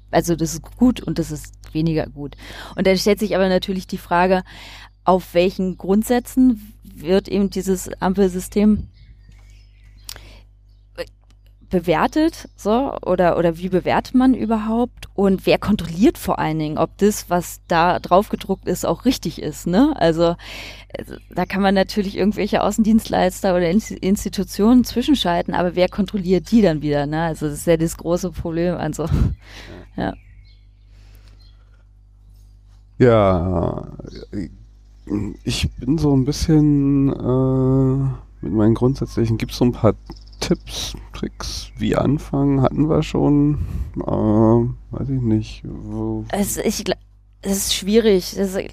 [0.10, 2.38] also das ist gut und das ist weniger gut.
[2.76, 4.44] Und dann stellt sich aber natürlich die Frage,
[5.04, 8.88] auf welchen Grundsätzen wird eben dieses Ampelsystem
[11.70, 16.98] bewertet, so, oder, oder wie bewertet man überhaupt und wer kontrolliert vor allen Dingen, ob
[16.98, 19.94] das, was da drauf gedruckt ist, auch richtig ist, ne?
[19.98, 20.36] Also,
[20.98, 26.82] also da kann man natürlich irgendwelche Außendienstleister oder Institutionen zwischenschalten, aber wer kontrolliert die dann
[26.82, 27.24] wieder, ne?
[27.24, 29.06] Also, das ist ja das große Problem, also,
[29.98, 30.14] ja.
[33.00, 33.88] Ja,
[35.44, 39.94] ich bin so ein bisschen äh, mit meinen grundsätzlichen, gibt es so ein paar
[40.48, 43.66] Tipps, Tricks, wie anfangen, hatten wir schon.
[43.98, 45.64] Äh, weiß ich nicht.
[46.32, 46.86] Es, ich,
[47.42, 48.34] es ist schwierig.
[48.38, 48.72] Das ist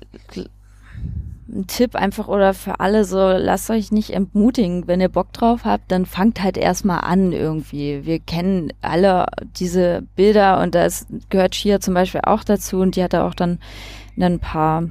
[1.49, 4.87] ein Tipp einfach oder für alle so, lasst euch nicht entmutigen.
[4.87, 8.07] Wenn ihr Bock drauf habt, dann fangt halt erstmal an irgendwie.
[8.07, 13.03] Wir kennen alle diese Bilder und das gehört Shia zum Beispiel auch dazu und die
[13.03, 13.59] hat da auch dann
[14.17, 14.91] ein paar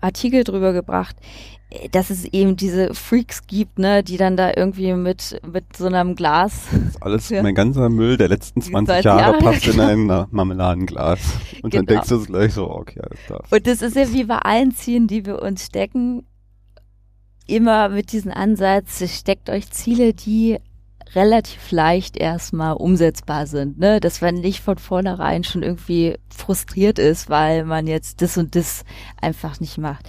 [0.00, 1.16] Artikel drüber gebracht
[1.90, 6.14] dass es eben diese Freaks gibt, ne, die dann da irgendwie mit, mit so einem
[6.14, 6.66] Glas.
[7.00, 7.42] alles, ja.
[7.42, 11.20] mein ganzer Müll der letzten 20 Jahre, Jahre passt in ein Marmeladenglas.
[11.62, 11.84] Und genau.
[11.84, 13.44] dann denkst du gleich so, okay, alles klar.
[13.50, 16.24] Und das ist ja wie bei allen Zielen, die wir uns stecken,
[17.46, 20.58] immer mit diesem Ansatz, steckt euch Ziele, die
[21.14, 23.98] relativ leicht erstmal umsetzbar sind, ne?
[23.98, 28.84] Dass man nicht von vornherein schon irgendwie frustriert ist, weil man jetzt das und das
[29.20, 30.06] einfach nicht macht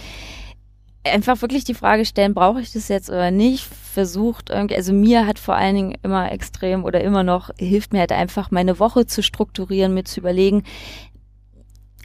[1.04, 3.64] einfach wirklich die Frage stellen, brauche ich das jetzt oder nicht?
[3.64, 8.00] Versucht irgendwie, also mir hat vor allen Dingen immer extrem oder immer noch hilft mir
[8.00, 10.64] halt einfach meine Woche zu strukturieren, mir zu überlegen,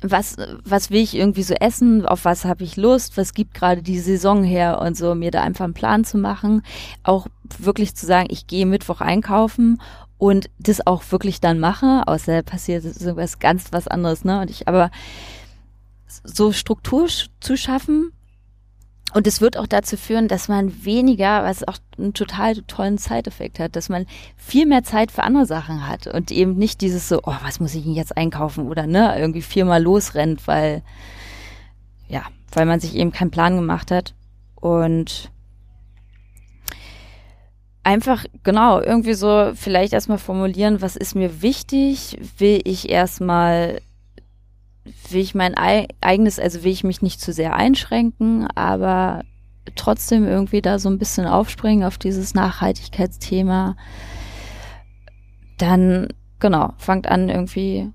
[0.02, 3.82] was, was will ich irgendwie so essen, auf was habe ich Lust, was gibt gerade
[3.82, 4.80] die Saison her?
[4.82, 6.62] Und so, mir da einfach einen Plan zu machen,
[7.04, 7.28] auch
[7.60, 9.82] wirklich zu sagen, ich gehe Mittwoch einkaufen
[10.18, 14.41] und das auch wirklich dann mache, außer passiert so was ganz was anderes, ne?
[14.41, 14.91] Und ich aber
[16.24, 17.08] so Struktur
[17.39, 18.12] zu schaffen,
[19.16, 23.59] und es wird auch dazu führen, dass man weniger, was auch einen total tollen Zeiteffekt
[23.59, 27.22] hat, dass man viel mehr Zeit für andere Sachen hat und eben nicht dieses so,
[27.24, 30.82] oh, was muss ich denn jetzt einkaufen oder ne, irgendwie viermal losrennt, weil,
[32.09, 34.16] ja, weil man sich eben keinen Plan gemacht hat.
[34.55, 35.32] Und
[37.84, 42.18] einfach, genau, irgendwie so vielleicht erstmal formulieren, was ist mir wichtig?
[42.38, 43.80] Will ich erstmal
[45.10, 49.24] will ich mein eigenes, also will ich mich nicht zu sehr einschränken, aber
[49.76, 53.76] trotzdem irgendwie da so ein bisschen aufspringen auf dieses Nachhaltigkeitsthema.
[55.58, 56.10] Dann,
[56.40, 57.92] genau, fangt an irgendwie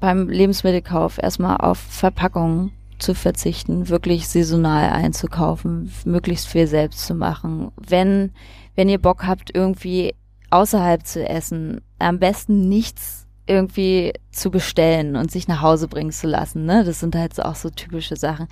[0.00, 7.70] beim Lebensmittelkauf erstmal auf Verpackungen zu verzichten, wirklich saisonal einzukaufen, möglichst viel selbst zu machen.
[7.76, 8.32] Wenn,
[8.74, 10.14] wenn ihr Bock habt, irgendwie
[10.50, 13.19] außerhalb zu essen, am besten nichts
[13.50, 16.64] irgendwie zu bestellen und sich nach Hause bringen zu lassen.
[16.64, 16.84] Ne?
[16.84, 18.46] Das sind halt so auch so typische Sachen.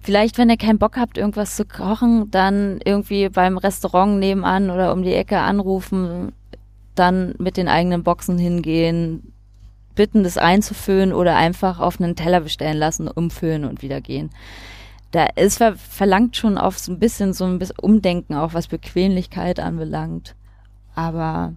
[0.00, 4.92] Vielleicht, wenn ihr keinen Bock habt, irgendwas zu kochen, dann irgendwie beim Restaurant nebenan oder
[4.92, 6.32] um die Ecke anrufen,
[6.94, 9.32] dann mit den eigenen Boxen hingehen,
[9.96, 14.30] bitten, das einzufüllen oder einfach auf einen Teller bestellen lassen, umfüllen und wieder gehen.
[15.10, 18.68] Da ist ver verlangt schon auf so ein bisschen so ein bisschen Umdenken, auch was
[18.68, 20.36] Bequemlichkeit anbelangt.
[20.94, 21.54] Aber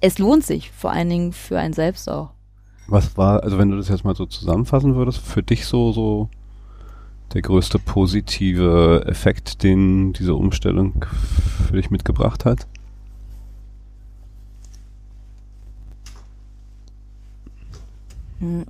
[0.00, 2.30] es lohnt sich, vor allen Dingen für einen selbst auch.
[2.88, 6.28] Was war, also wenn du das jetzt mal so zusammenfassen würdest, für dich so, so
[7.32, 11.04] der größte positive Effekt, den diese Umstellung
[11.66, 12.66] für dich mitgebracht hat?
[18.38, 18.66] Hm.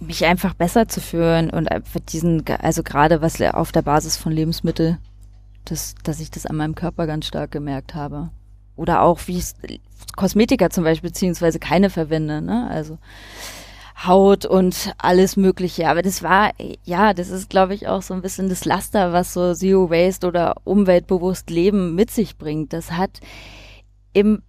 [0.00, 1.68] Mich einfach besser zu fühlen und
[2.12, 4.98] diesen, also gerade was auf der Basis von Lebensmitteln
[5.70, 8.30] das, dass ich das an meinem Körper ganz stark gemerkt habe.
[8.76, 9.80] Oder auch, wie ich
[10.16, 12.68] Kosmetika zum Beispiel, beziehungsweise keine verwende, ne?
[12.70, 12.98] Also
[14.06, 15.88] Haut und alles Mögliche.
[15.88, 16.52] Aber das war,
[16.84, 20.26] ja, das ist, glaube ich, auch so ein bisschen das Laster, was so Zero Waste
[20.26, 22.72] oder umweltbewusst Leben mit sich bringt.
[22.72, 23.20] Das hat
[24.12, 24.42] im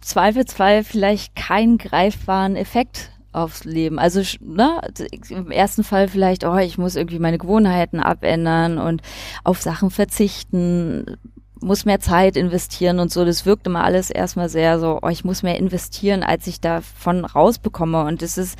[0.00, 3.98] Zweifelsfall vielleicht keinen greifbaren Effekt aufs Leben.
[3.98, 4.80] Also ne,
[5.28, 9.02] im ersten Fall vielleicht, oh, ich muss irgendwie meine Gewohnheiten abändern und
[9.42, 11.18] auf Sachen verzichten,
[11.60, 13.24] muss mehr Zeit investieren und so.
[13.24, 17.24] Das wirkt immer alles erstmal sehr so, oh, ich muss mehr investieren, als ich davon
[17.24, 18.04] rausbekomme.
[18.04, 18.58] Und es ist,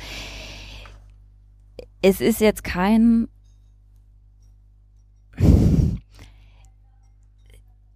[2.01, 3.27] es ist jetzt kein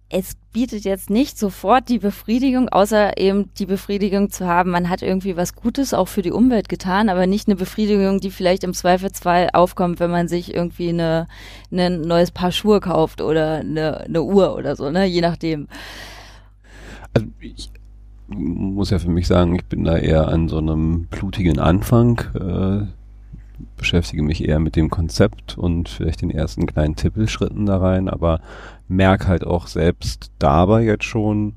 [0.08, 5.02] es bietet jetzt nicht sofort die Befriedigung, außer eben die Befriedigung zu haben, man hat
[5.02, 8.74] irgendwie was Gutes auch für die Umwelt getan, aber nicht eine Befriedigung, die vielleicht im
[8.74, 11.28] Zweifelsfall aufkommt, wenn man sich irgendwie eine,
[11.70, 15.68] ein neues Paar Schuhe kauft oder eine, eine Uhr oder so, ne, je nachdem.
[17.14, 17.70] Also ich
[18.28, 22.86] muss ja für mich sagen, ich bin da eher an so einem blutigen Anfang, äh,
[23.76, 28.40] beschäftige mich eher mit dem Konzept und vielleicht den ersten kleinen Tippelschritten da rein, aber
[28.90, 31.54] merke halt auch selbst dabei jetzt schon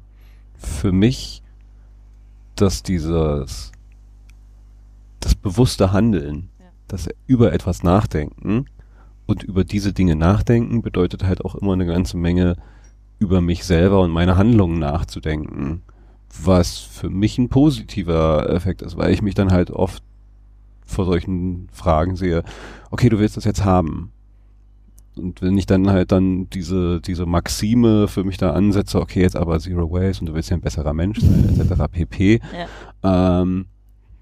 [0.56, 1.42] für mich,
[2.56, 3.72] dass dieses
[5.20, 6.66] das bewusste Handeln, ja.
[6.88, 8.68] das über etwas nachdenken
[9.26, 12.56] und über diese Dinge nachdenken bedeutet halt auch immer eine ganze Menge
[13.18, 15.82] über mich selber und meine Handlungen nachzudenken,
[16.44, 20.04] was für mich ein positiver Effekt ist, weil ich mich dann halt oft
[20.86, 22.44] vor solchen Fragen sehe,
[22.92, 24.12] okay, du willst das jetzt haben
[25.18, 29.36] und wenn ich dann halt dann diese, diese Maxime für mich da ansetze, okay, jetzt
[29.36, 31.84] aber Zero Waste und du willst ja ein besserer Mensch sein, etc.
[31.92, 32.42] pp,
[33.04, 33.42] ja.
[33.42, 33.66] ähm,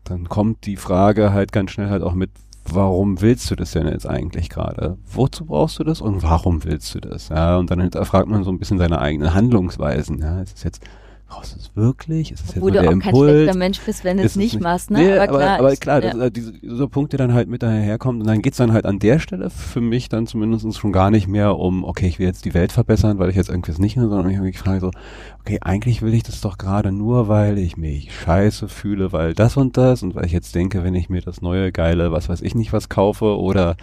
[0.03, 2.31] dann kommt die Frage halt ganz schnell halt auch mit,
[2.65, 4.97] warum willst du das denn jetzt eigentlich gerade?
[5.05, 7.29] Wozu brauchst du das und warum willst du das?
[7.29, 10.19] Ja, und dann hinterfragt man so ein bisschen seine eigenen Handlungsweisen.
[10.19, 10.83] Ja, ist es jetzt
[11.31, 12.31] brauchst du es wirklich?
[12.31, 13.03] Ist es jetzt nur du auch Impuls?
[13.03, 14.99] kein schlechter Mensch bist, wenn du es nicht, nicht machst, ne?
[14.99, 16.25] Nee, aber klar, aber, klar ja.
[16.25, 18.99] Äh, dieser, dieser Punkt, der dann halt mit daherkommt und dann geht's dann halt an
[18.99, 22.43] der Stelle für mich dann zumindest schon gar nicht mehr um, okay, ich will jetzt
[22.43, 24.91] die Welt verbessern, weil ich jetzt irgendwas nicht mehr, sondern ich habe mich gefragt so,
[25.39, 29.55] okay, eigentlich will ich das doch gerade nur, weil ich mich scheiße fühle, weil das
[29.55, 32.41] und das und weil ich jetzt denke, wenn ich mir das neue geile, was weiß
[32.41, 33.77] ich nicht was kaufe oder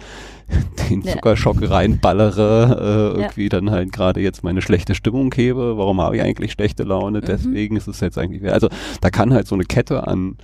[0.89, 1.69] den Zuckerschock ja.
[1.69, 3.49] reinballere, äh, irgendwie ja.
[3.49, 5.77] dann halt gerade jetzt meine schlechte Stimmung hebe.
[5.77, 7.19] Warum habe ich eigentlich schlechte Laune?
[7.19, 7.25] Mhm.
[7.25, 8.69] Deswegen ist es jetzt eigentlich, also
[9.01, 10.37] da kann halt so eine Kette an,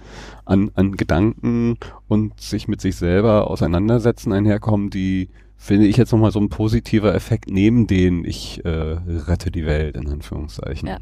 [0.45, 1.77] an, an Gedanken
[2.07, 7.15] und sich mit sich selber auseinandersetzen einherkommen, die finde ich jetzt nochmal so ein positiver
[7.15, 10.87] Effekt neben den ich äh, rette die Welt in Anführungszeichen.
[10.87, 10.99] Ja.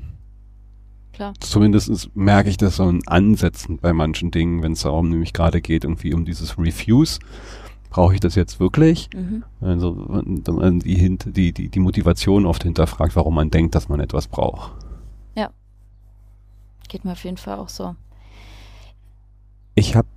[1.14, 1.34] Klar.
[1.40, 5.62] Zumindest merke ich das so in Ansätzen bei manchen Dingen, wenn es darum nämlich gerade
[5.62, 7.20] geht, irgendwie um dieses Refuse
[7.94, 9.08] brauche ich das jetzt wirklich?
[9.14, 9.44] Mhm.
[9.62, 14.72] Also die, die, die, die Motivation oft hinterfragt, warum man denkt, dass man etwas braucht.
[15.36, 15.52] Ja.
[16.90, 17.96] Geht mir auf jeden Fall auch so.
[19.76, 20.08] Ich habe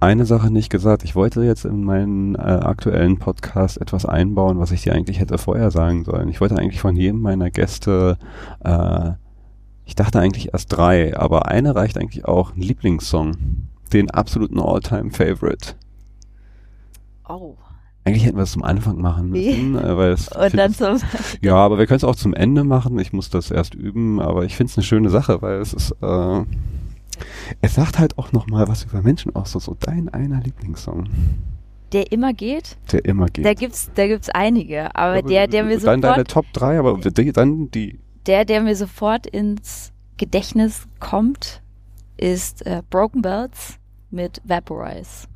[0.00, 1.04] eine Sache nicht gesagt.
[1.04, 5.36] Ich wollte jetzt in meinen äh, aktuellen Podcast etwas einbauen, was ich dir eigentlich hätte
[5.36, 6.30] vorher sagen sollen.
[6.30, 8.16] Ich wollte eigentlich von jedem meiner Gäste,
[8.64, 9.10] äh,
[9.84, 13.36] ich dachte eigentlich erst drei, aber eine reicht eigentlich auch, ein Lieblingssong.
[13.92, 15.74] Den absoluten All-Time-Favorite.
[17.34, 17.56] Oh.
[18.04, 20.98] Eigentlich hätten wir es zum Anfang machen müssen, äh, weil es und dann zum
[21.40, 22.98] ja, aber wir können es auch zum Ende machen.
[22.98, 25.94] Ich muss das erst üben, aber ich finde es eine schöne Sache, weil es ist
[26.02, 26.44] äh,
[27.60, 31.08] es sagt halt auch noch mal was über Menschen aus, so, so dein einer Lieblingssong.
[31.92, 32.78] Der immer geht?
[32.90, 33.44] Der immer geht.
[33.44, 35.94] Da gibt's, da gibt's einige, aber ja, der, der mir sofort.
[35.94, 37.98] Dann deine Top 3, aber die, dann die.
[38.26, 41.62] Der, der mir sofort ins Gedächtnis kommt,
[42.16, 43.78] ist äh, Broken Bells
[44.10, 45.26] mit Vaporize.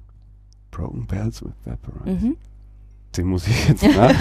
[0.76, 2.26] Broken Bells with Vaporize.
[2.26, 2.36] Mhm.
[3.16, 4.12] Den muss ich jetzt nach.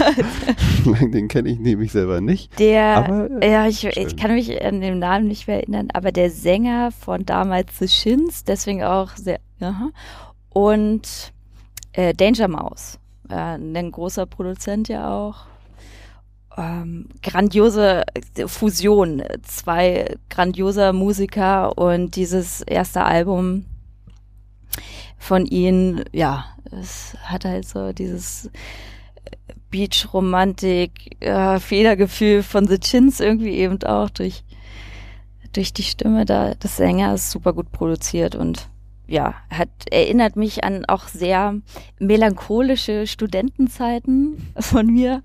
[1.12, 2.58] den kenne ich nämlich selber nicht.
[2.58, 6.12] Der, aber, äh, ja, ich, ich, kann mich an den Namen nicht mehr erinnern, aber
[6.12, 9.90] der Sänger von damals The Shins, deswegen auch sehr, aha,
[10.48, 11.34] und
[11.92, 15.44] äh, Danger Mouse, äh, ein großer Produzent ja auch.
[16.56, 18.04] Ähm, grandiose
[18.46, 23.66] Fusion, zwei grandioser Musiker und dieses erste Album
[25.26, 28.48] von ihnen, ja, es hat halt so dieses
[29.70, 34.44] Beach-Romantik, äh, Federgefühl von The Chins irgendwie eben auch durch,
[35.52, 38.68] durch die Stimme da des Sängers super gut produziert und
[39.08, 41.54] ja, hat, erinnert mich an auch sehr
[41.98, 45.22] melancholische Studentenzeiten von mir,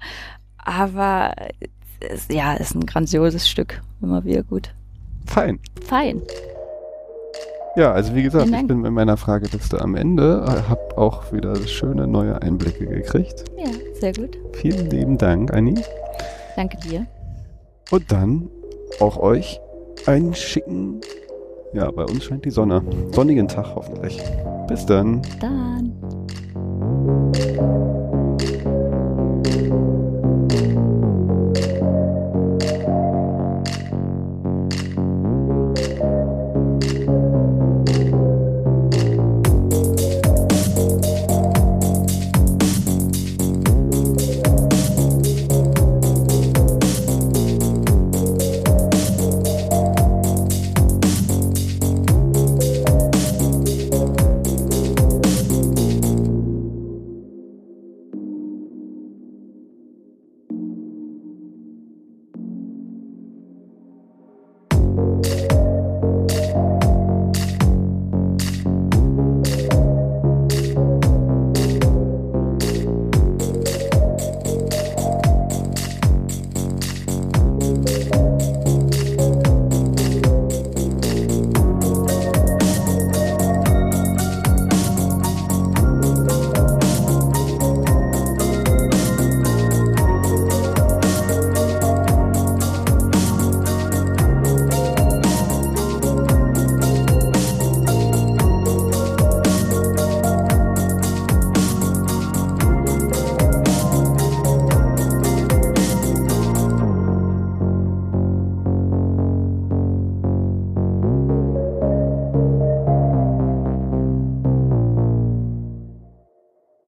[0.57, 1.33] aber
[2.29, 4.73] ja, ist ein grandioses Stück, immer wieder gut.
[5.27, 5.59] Fein.
[5.87, 6.21] Fein.
[7.75, 12.05] Ja, also wie gesagt, ich bin mit meiner Frageliste am Ende, habe auch wieder schöne
[12.05, 13.45] neue Einblicke gekriegt.
[13.57, 14.37] Ja, sehr gut.
[14.53, 15.75] Vielen lieben Dank, Anni.
[16.57, 17.07] Danke dir.
[17.89, 18.49] Und dann
[18.99, 19.59] auch euch
[20.05, 21.01] einen schicken
[21.73, 22.83] Ja, bei uns scheint die Sonne.
[23.11, 24.21] Sonnigen Tag hoffentlich.
[24.67, 25.21] Bis dann.
[25.39, 25.93] Dann.